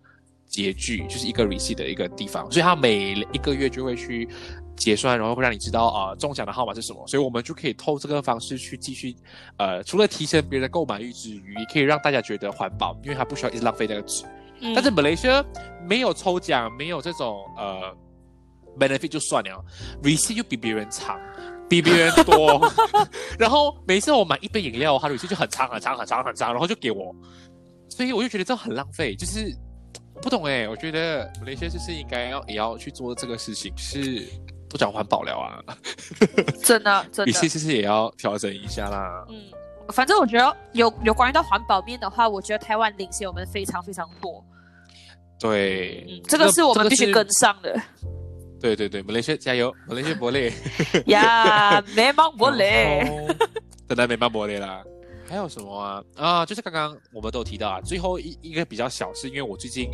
[0.47, 2.49] 截距，就是一个 receipt 的一个地方。
[2.51, 4.29] 所以它每一个月就会去
[4.75, 7.07] 结算，然后会让你知道啊中奖的号码是什么。
[7.07, 9.15] 所以我们就可以透这个方式去继续
[9.57, 14.25] 呃，除了提升别人的购买欲之余，也可以让大家觉得环保，因为它不需要一直浪费那个纸。
[14.75, 15.43] 但是 Malaysia
[15.87, 17.95] 没有抽奖，没有这种呃。
[18.79, 19.63] Benefit 就算了
[20.03, 21.19] ，receipt 又比别人长，
[21.69, 22.61] 比别人多，
[23.39, 27.15] 然后每次我买一杯饮料，他 receipt 就很长很长很长很长，然后就给我，
[27.89, 29.55] 所以我就觉得这很浪费，就是
[30.21, 34.27] 不懂哎，我觉得我那些就是应该要也要去做这个事情，是
[34.69, 35.59] 都讲环保了啊，
[36.63, 39.25] 真 的真的，其实是也要调整一下啦。
[39.29, 39.41] 嗯，
[39.89, 44.43] 反正我觉得有有关于到环保面的话，我觉得台湾领先我们非常非常多。
[45.39, 47.75] 对，这个是我们必须跟上的。
[48.61, 50.53] 对对对，马来西亚加油，马来西亚伯雷
[51.07, 53.03] 呀， 美邦伯雷，
[53.89, 54.83] 真的 美邦伯雷啦。
[55.27, 56.03] 还有什么啊？
[56.15, 59.89] 啊，就是刚刚我们都提到啊，最后一一个比较小，是因为我最近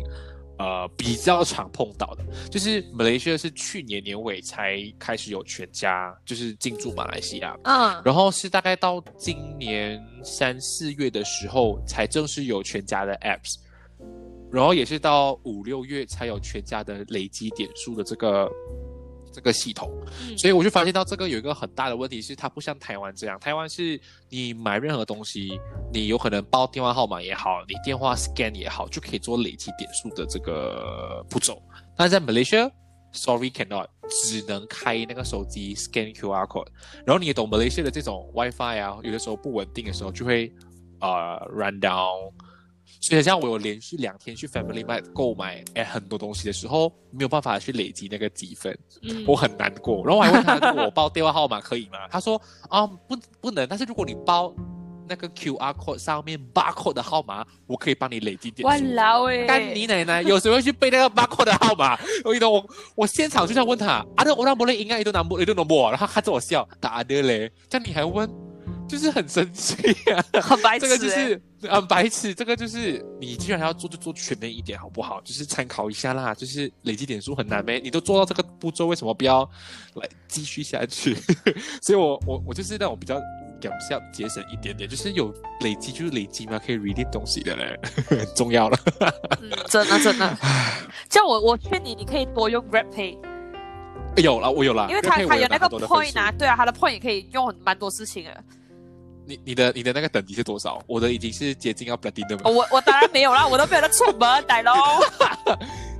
[0.58, 13.54] 呃比较常碰到的，就是马来西亚是去年年尾才开始有全家，就是进驻马来西亚，嗯，然后是大概到今年三四月的时候才正式有全家的 apps。
[14.50, 18.50] 然后也是到五六月才有全家的累积点数的这个
[19.30, 19.90] 这个系统，
[20.38, 25.60] 所以我就发现到这个有一个很大的问题是，它不像台湾这样，台湾是你买任何东西，
[25.92, 31.62] 你有可能报电话号码也好，你电话 scan 也好，就可以做累积点数的这个步骤。
[31.94, 36.68] 但在 Malaysia，sorry cannot，只能开那个手机 scan QR code。
[37.04, 40.50] 然后你懂 Malaysia 的这种 WiFi 啊，有的时候不稳定的时候就会
[41.00, 42.32] 呃 run down。
[43.00, 48.76] 所以像我有连续两天去 Family Mart 购买哎很多东西的时候，没有办法去累积那个积分，
[49.26, 50.04] 我很难过。
[50.04, 51.98] 然后我还问他，我报电话号码可以吗？
[52.10, 54.54] 他说啊不不能，但是如果你报
[55.08, 58.66] 那个 QR code 上面 barcode 的号码，我可以帮你累积点数。
[58.66, 59.44] 哇哎！
[59.44, 60.20] 干你奶奶！
[60.22, 61.98] 有谁会去背那个 barcode 的号码？
[62.24, 62.64] 我记得我
[62.94, 68.28] 我现场就想问他，阿德我那不勒应该一都拿不一都拿不，然后他看着我笑，打的嘞，这样你还问？
[68.88, 69.74] 就是很生气
[70.10, 72.34] 啊，很白痴，这个就是很白痴。
[72.34, 75.20] 这个就是你既然要做，就做全面一点，好不好？
[75.22, 76.34] 就是参考一下啦。
[76.34, 79.42] 就是累积点数很难呗，你都做到这个步骤，为什么不要
[79.94, 81.16] 来继续下去？
[81.82, 83.20] 所以我我我就是那种比较
[83.60, 87.78] 讲要节省一点点，就是有累积就是累积嘛，可以 read 东西的嘞，
[88.08, 88.78] 很重要了。
[89.68, 90.38] 真的真的，
[91.08, 93.18] 叫我我劝你，你可以多用 Grab Pay。
[94.16, 98.44] 有了，我有了，因为他他有那个 point 啊，对啊，他的 point 也可以用很蛮多事情的。
[99.28, 100.82] 你你的你的那个等级是多少？
[100.86, 102.50] 我的已经是接近要 platinum 的。
[102.50, 104.72] 我我当然没有啦，我都没有在出门， 大佬。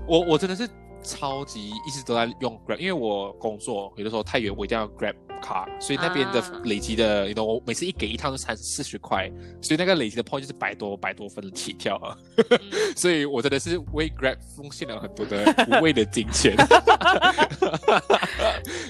[0.06, 0.66] 我我真的是
[1.02, 12.16] 超级一直都在用 Grab，因为我工作有的时候太远，我一定要 Grab 卡，所以那边的累积的，你懂我每次一给一趟都三四十块，所以那个累积的 point 就是百多百多分起跳啊。
[12.96, 16.56] 所以我真的是为 Grab 奉献了很多的无谓的金钱。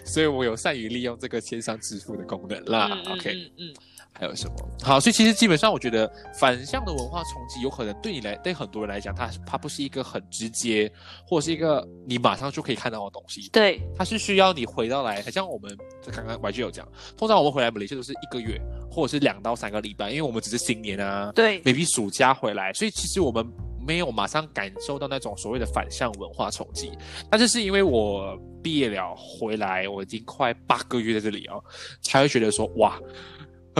[0.06, 2.96] 所以我有善于利用这个线上支付的功能啦。
[3.10, 3.74] OK，嗯。
[4.18, 4.54] 还有什么？
[4.82, 6.10] 好，所以其实基本上，我觉得
[6.40, 10.90] 反向的文化冲击有可能对你来，对很多人来讲，它它不是一个很直接，
[11.24, 13.48] 或者是一个你马上就可以看到的东西。
[13.50, 15.76] 对，它是需要你回到来，像我们
[16.12, 18.60] 刚刚 Y J 有讲，通常我们回来马来西亚都是一个月，
[18.90, 23.46] 或者是两到三个礼拜，因为我们只是新年啊，对，maybe 暑假回来，所以其实我们
[23.86, 26.90] 没有马上感受到那种所谓的反向文化冲击。
[27.30, 31.62] 但是是因为我毕业了回来，我已经快八个月在这里哦，
[32.02, 32.98] 才会觉得说哇。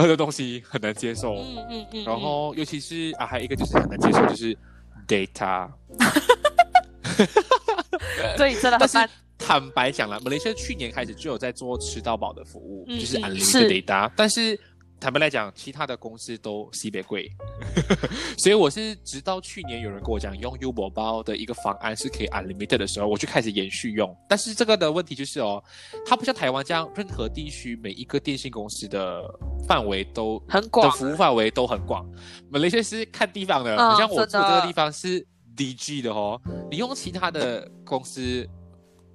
[0.01, 4.57] 很多东西很难接受，嗯嗯嗯，然后尤其是啊，还有一个就是很难接受，就是
[5.07, 5.69] data，
[8.37, 9.09] 对， 真的很难。
[9.37, 14.59] 坦白讲了，马来西亚去年开始就有在做吃到饱的服务，就是 unlimited data，但是。
[14.99, 17.31] 坦白来讲，其他的公司都特别贵，
[18.37, 24.15] 所以我是直到去年有人跟我讲用 U 宝包的一个方案是可以 unlimited 的时候，我就开始延续用。
[24.27, 25.63] 但是这个的问题就是哦，
[26.05, 29.23] 它不像台湾这样，任何地区每一个电信公司的
[29.67, 32.05] 范围都很广，的服务范围都很广。
[32.49, 35.25] 马来西亚是看地方的，像我住这个地方是
[35.55, 36.39] DG 的哦，
[36.69, 38.45] 你用其他的公司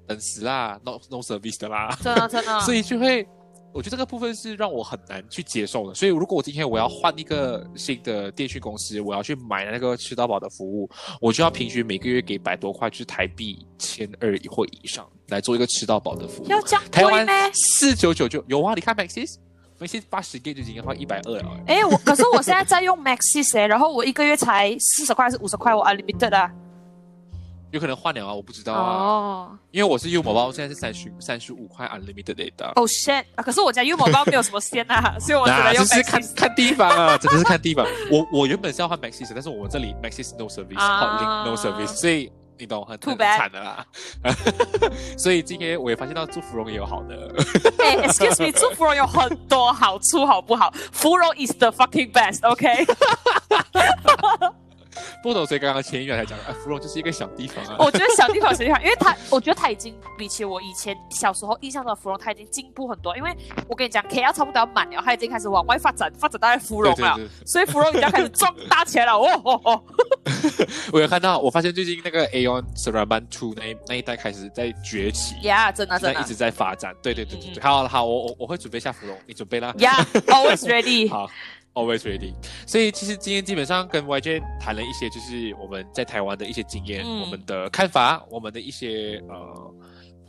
[0.07, 3.27] 等死啦，no no service 的啦，真的真的， 所以就会。
[3.75, 5.95] 我觉得这个部分是让我很难去接受的。
[5.95, 10.89] 所以如果我今天我要换一个新的电讯公司，我要去买那个吃到饱的服务，
[11.21, 16.47] 我就要平均每个月给百多块，就是台币千二或以上来做一个吃到饱的服务。
[16.47, 17.27] 要这样台湾？
[17.53, 19.39] 四九九就有啊，你看 Maxis。
[19.81, 21.61] Maxis 八十 G 就已经要一百二了。
[21.67, 26.49] 哎，我可是我现在在用 Maxis 哎，然后我一个月才四十块还是五十块，我 unlimited 啊。
[27.75, 28.93] 有可能换了啊，我不知道啊。
[29.03, 32.73] 哦因为我是 U 某包，现在是三十三十五块 unlimited data。
[32.75, 33.25] ，Oh shit！
[33.35, 36.23] 啊可是我家 U 某包没有什么线啊， 所以我只能用那就是看。
[36.37, 37.85] 看地方啊， 真的是看地方。
[38.13, 43.85] 我我原本是要换 Maxis，但是我们这里 Maxis no service，啊 Hotlink no service，所以你懂很很惨的啦。
[45.19, 47.35] 所以今天我也发现到做芙蓉也有好的。
[47.81, 50.73] 哎，excuse me，做芙蓉有很多好处，好不好？
[50.93, 52.87] 芙蓉 is the fucking best，OK？
[55.23, 57.77] 不懂，所以刚刚前一秒才讲，啊，芙蓉就是一个小地方啊。
[57.85, 63.17] 我觉得小地方小地方，因为它，我觉得它已经比起我以前小时候印象中的芙蓉，它已经进步很多。
[63.17, 63.35] 因为
[63.69, 69.13] 我跟你讲，KL 差不多要满了，它已经开始往外发展，发展到芙蓉了，对对对所以芙蓉已经开始壮大起来了。
[69.19, 69.83] 哦哦哦，
[70.93, 75.35] 我有看到，我发现最近那个 Aon Seraban Two 那一那一代开始在崛起。
[75.43, 79.73] 呀，真的真的一直在发展，对对对对嗯对，好好，我我我会准备一下芙蓉，你准备啦。
[79.79, 81.09] ，Yeah，always ready。
[81.11, 81.31] 好
[81.75, 82.33] ，always ready。
[82.67, 89.75] 所以其实今天基本上跟 YJ 谈了一些，就是我们在台湾的一些经验、嗯我们的看法、我们的一些呃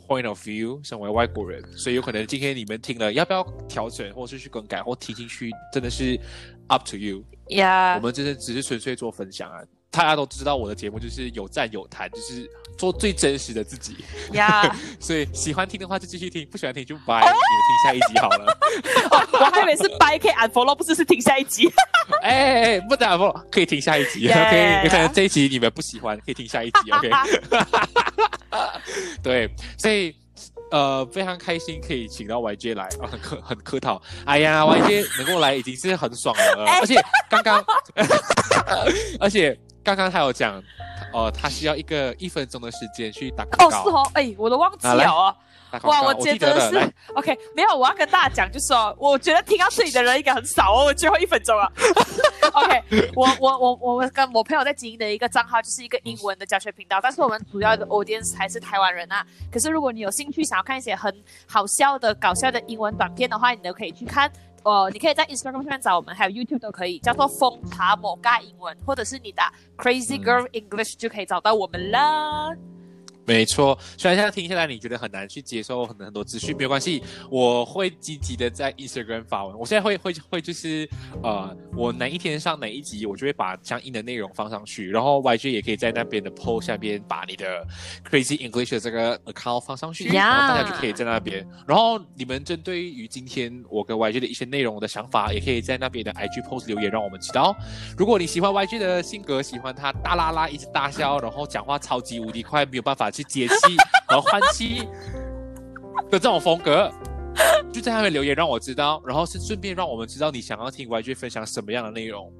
[0.06, 0.86] point of view。
[0.86, 6.18] 身为外国人，所以有可能今天你们听了，要不要调整，或是去更改，或提进去，真的是
[6.68, 7.24] up to you。
[7.96, 9.62] 我，们真的只是纯粹做分享啊。
[9.96, 13.96] 大家都知道我的节目就是有赞有弹，就是做最真实的自己。
[14.32, 18.58] 呀， 所以喜欢听的话就继续听，不喜欢听就拜，你们听下一集好了。
[19.32, 21.72] 我还以为是掰可以 unfollow，不是是听下一集。
[22.20, 24.28] 哎哎哎，不打不，可以听下一集。
[24.28, 26.90] OK，有可能这一集你们不喜欢，可以听下一集。
[26.92, 27.10] OK，
[29.22, 30.14] 对，所以
[30.70, 34.00] 呃非常开心可以请到 YJ 来啊，很客很客套。
[34.26, 36.94] 哎呀，YJ 能够来已经是很爽了，哎而且
[37.30, 37.64] 刚刚，
[39.18, 40.60] 而且刚刚他有讲，
[41.12, 45.36] 哦，他需要一个一分钟的时间去打广哦，是哦，哎，我都忘记了哦。
[45.82, 51.70] 哇，我觉得是 OK，没有，我要跟大家讲，就是哦，我觉得听到这里的人应该很少哦，我最后一分钟啊。
[52.52, 52.82] OK，
[53.14, 59.24] 我我我我跟我朋友在经营的一个账号，就是一个英文的教学频道，但是我们主要的 audience 还是台湾人啊。
[59.52, 61.12] 可是如果你有兴趣想要看一些很
[61.46, 64.30] 好笑的、搞笑的英文短片的话，你都可以去看。
[64.66, 72.52] 哦，你可以在 Instagram 上面找我们，还有 YouTube 都可以，叫做风塔某嘎英文，或者是你打 Crazy Girl English 就可以找到我们啦。
[73.26, 79.58] 没错，虽然现在听下来你觉得很难去接受很很多资讯，没有关系，我会积极的在 Instagram 发文。
[79.58, 80.88] 我现在会会会就是
[81.22, 87.66] 呃，我哪一天上哪一集，我就会把相应的内容放上去，然后 YG 也可以在那边的 post 下边把你的
[88.08, 91.44] Crazy English 的这个 account 放上去然后大家就可以在那边。
[91.66, 97.56] 然后你们针对于今天我跟 YG 的一些内容的想法，也可以在那边的 IG post 留言，让我们知道。
[97.98, 103.76] 如果你喜欢 YG 的性格，喜欢他大啦啦一直大笑，然后讲话超级无敌快，没有办法去解气
[104.08, 104.80] 和换气
[106.10, 106.92] 的这种风格，
[107.72, 112.30] 就在上面留言让我知道，然后是顺便让我们知道你想要听 YG 分享什么样的内容。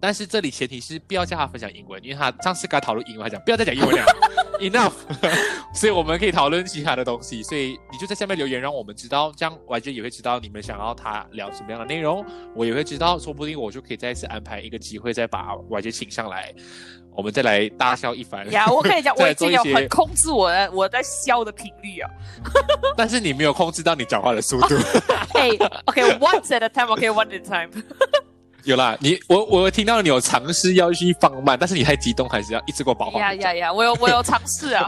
[0.00, 4.04] 但是这里前提是不要叫他分享英文，因为他上次跟他讨论英文，他讲不要再讲英文了
[4.58, 4.92] ，enough。
[5.74, 16.52] 所以我们可以讨论其他的东西，所以你就在下面留言，让我们知道，这样 YG 也会知道你们想要他聊什么样的内容，我也会知道，说不定我就可以再次安排一个机会，再把 YG 请上来，
[17.14, 18.50] 我们再来大笑一番。
[18.50, 22.10] 呀，我跟你讲， 再我已经有很控制我的我在笑的频率啊。
[22.96, 24.74] 但是你没有控制到你讲话的速度。
[25.34, 25.50] 哎
[25.84, 27.82] ，OK，one at a time，OK，one at a time。
[28.68, 34.86] 有啦，你我我有听到你有尝试要去放慢，但是你太激动，还是要一直给我饱呀呀呀，我有我有尝试啊。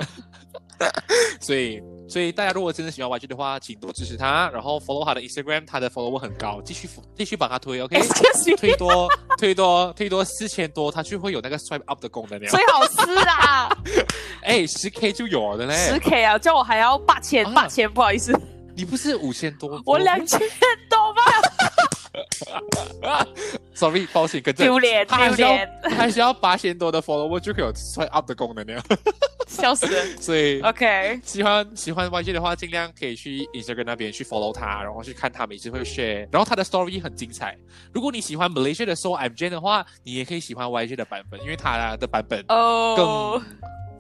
[1.41, 7.89] 所以，所以大家如果真的喜欢 YG 的话，请多支持他，然后 follow 他的 Instagram，他的 follow 很高，继续继续帮他推 me，
[8.59, 9.09] 推多
[9.39, 12.49] 推多推多四千多，他就会有那个 swipe up 的功能了。
[12.51, 13.69] 最好是啦，
[14.45, 15.75] 哎，十 K 就有了嘞。
[15.75, 18.39] 十 K 啊，叫我还要八千啊八千，不好意思，
[18.77, 19.81] 你不是五千多？
[19.87, 20.39] 我两千
[20.91, 21.23] 多吧，
[23.75, 28.83] Sorry，抱歉，跟着丢脸丢脸，他还需要八千多的 follower 就可以有 swipe up 的功能了。
[29.49, 30.07] 笑死人。
[30.21, 37.57] 所以 OK，喜欢喜欢 YG 的话，尽量可以去 Instagram 那边去 follow 他，然后去看他每次会 share，然后他的 story 很精彩。
[37.93, 43.41] 如果你喜欢 Malaysia 的 So I'm Jane 的话，你也可以喜欢 YG 的版本，因为他的版本哦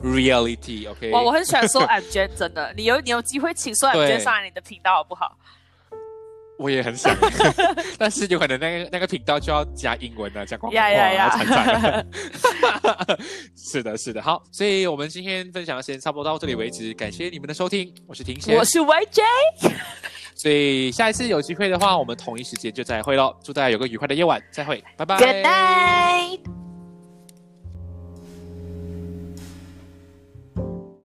[0.02, 5.36] 更，reality，OK？、哇，我很喜欢说 I'm Jen，真的，你有你有机会请说 Jen 上来你的频道好不好？
[6.60, 7.16] 我也很想，
[7.96, 12.06] 但是有可能那个那个频道就要加英文了，加广东话呀呀啊，参赛。
[13.56, 19.22] 是的，是的，好，所以我们今天分享的时间差不多到这里为止，感谢你们的收听，我是庭贤，我是 YJ，
[20.34, 26.69] 所以下一次有机会的话，我们同一时间就再会喽，祝大家有个愉快的夜晚，再会，拜拜，Good night。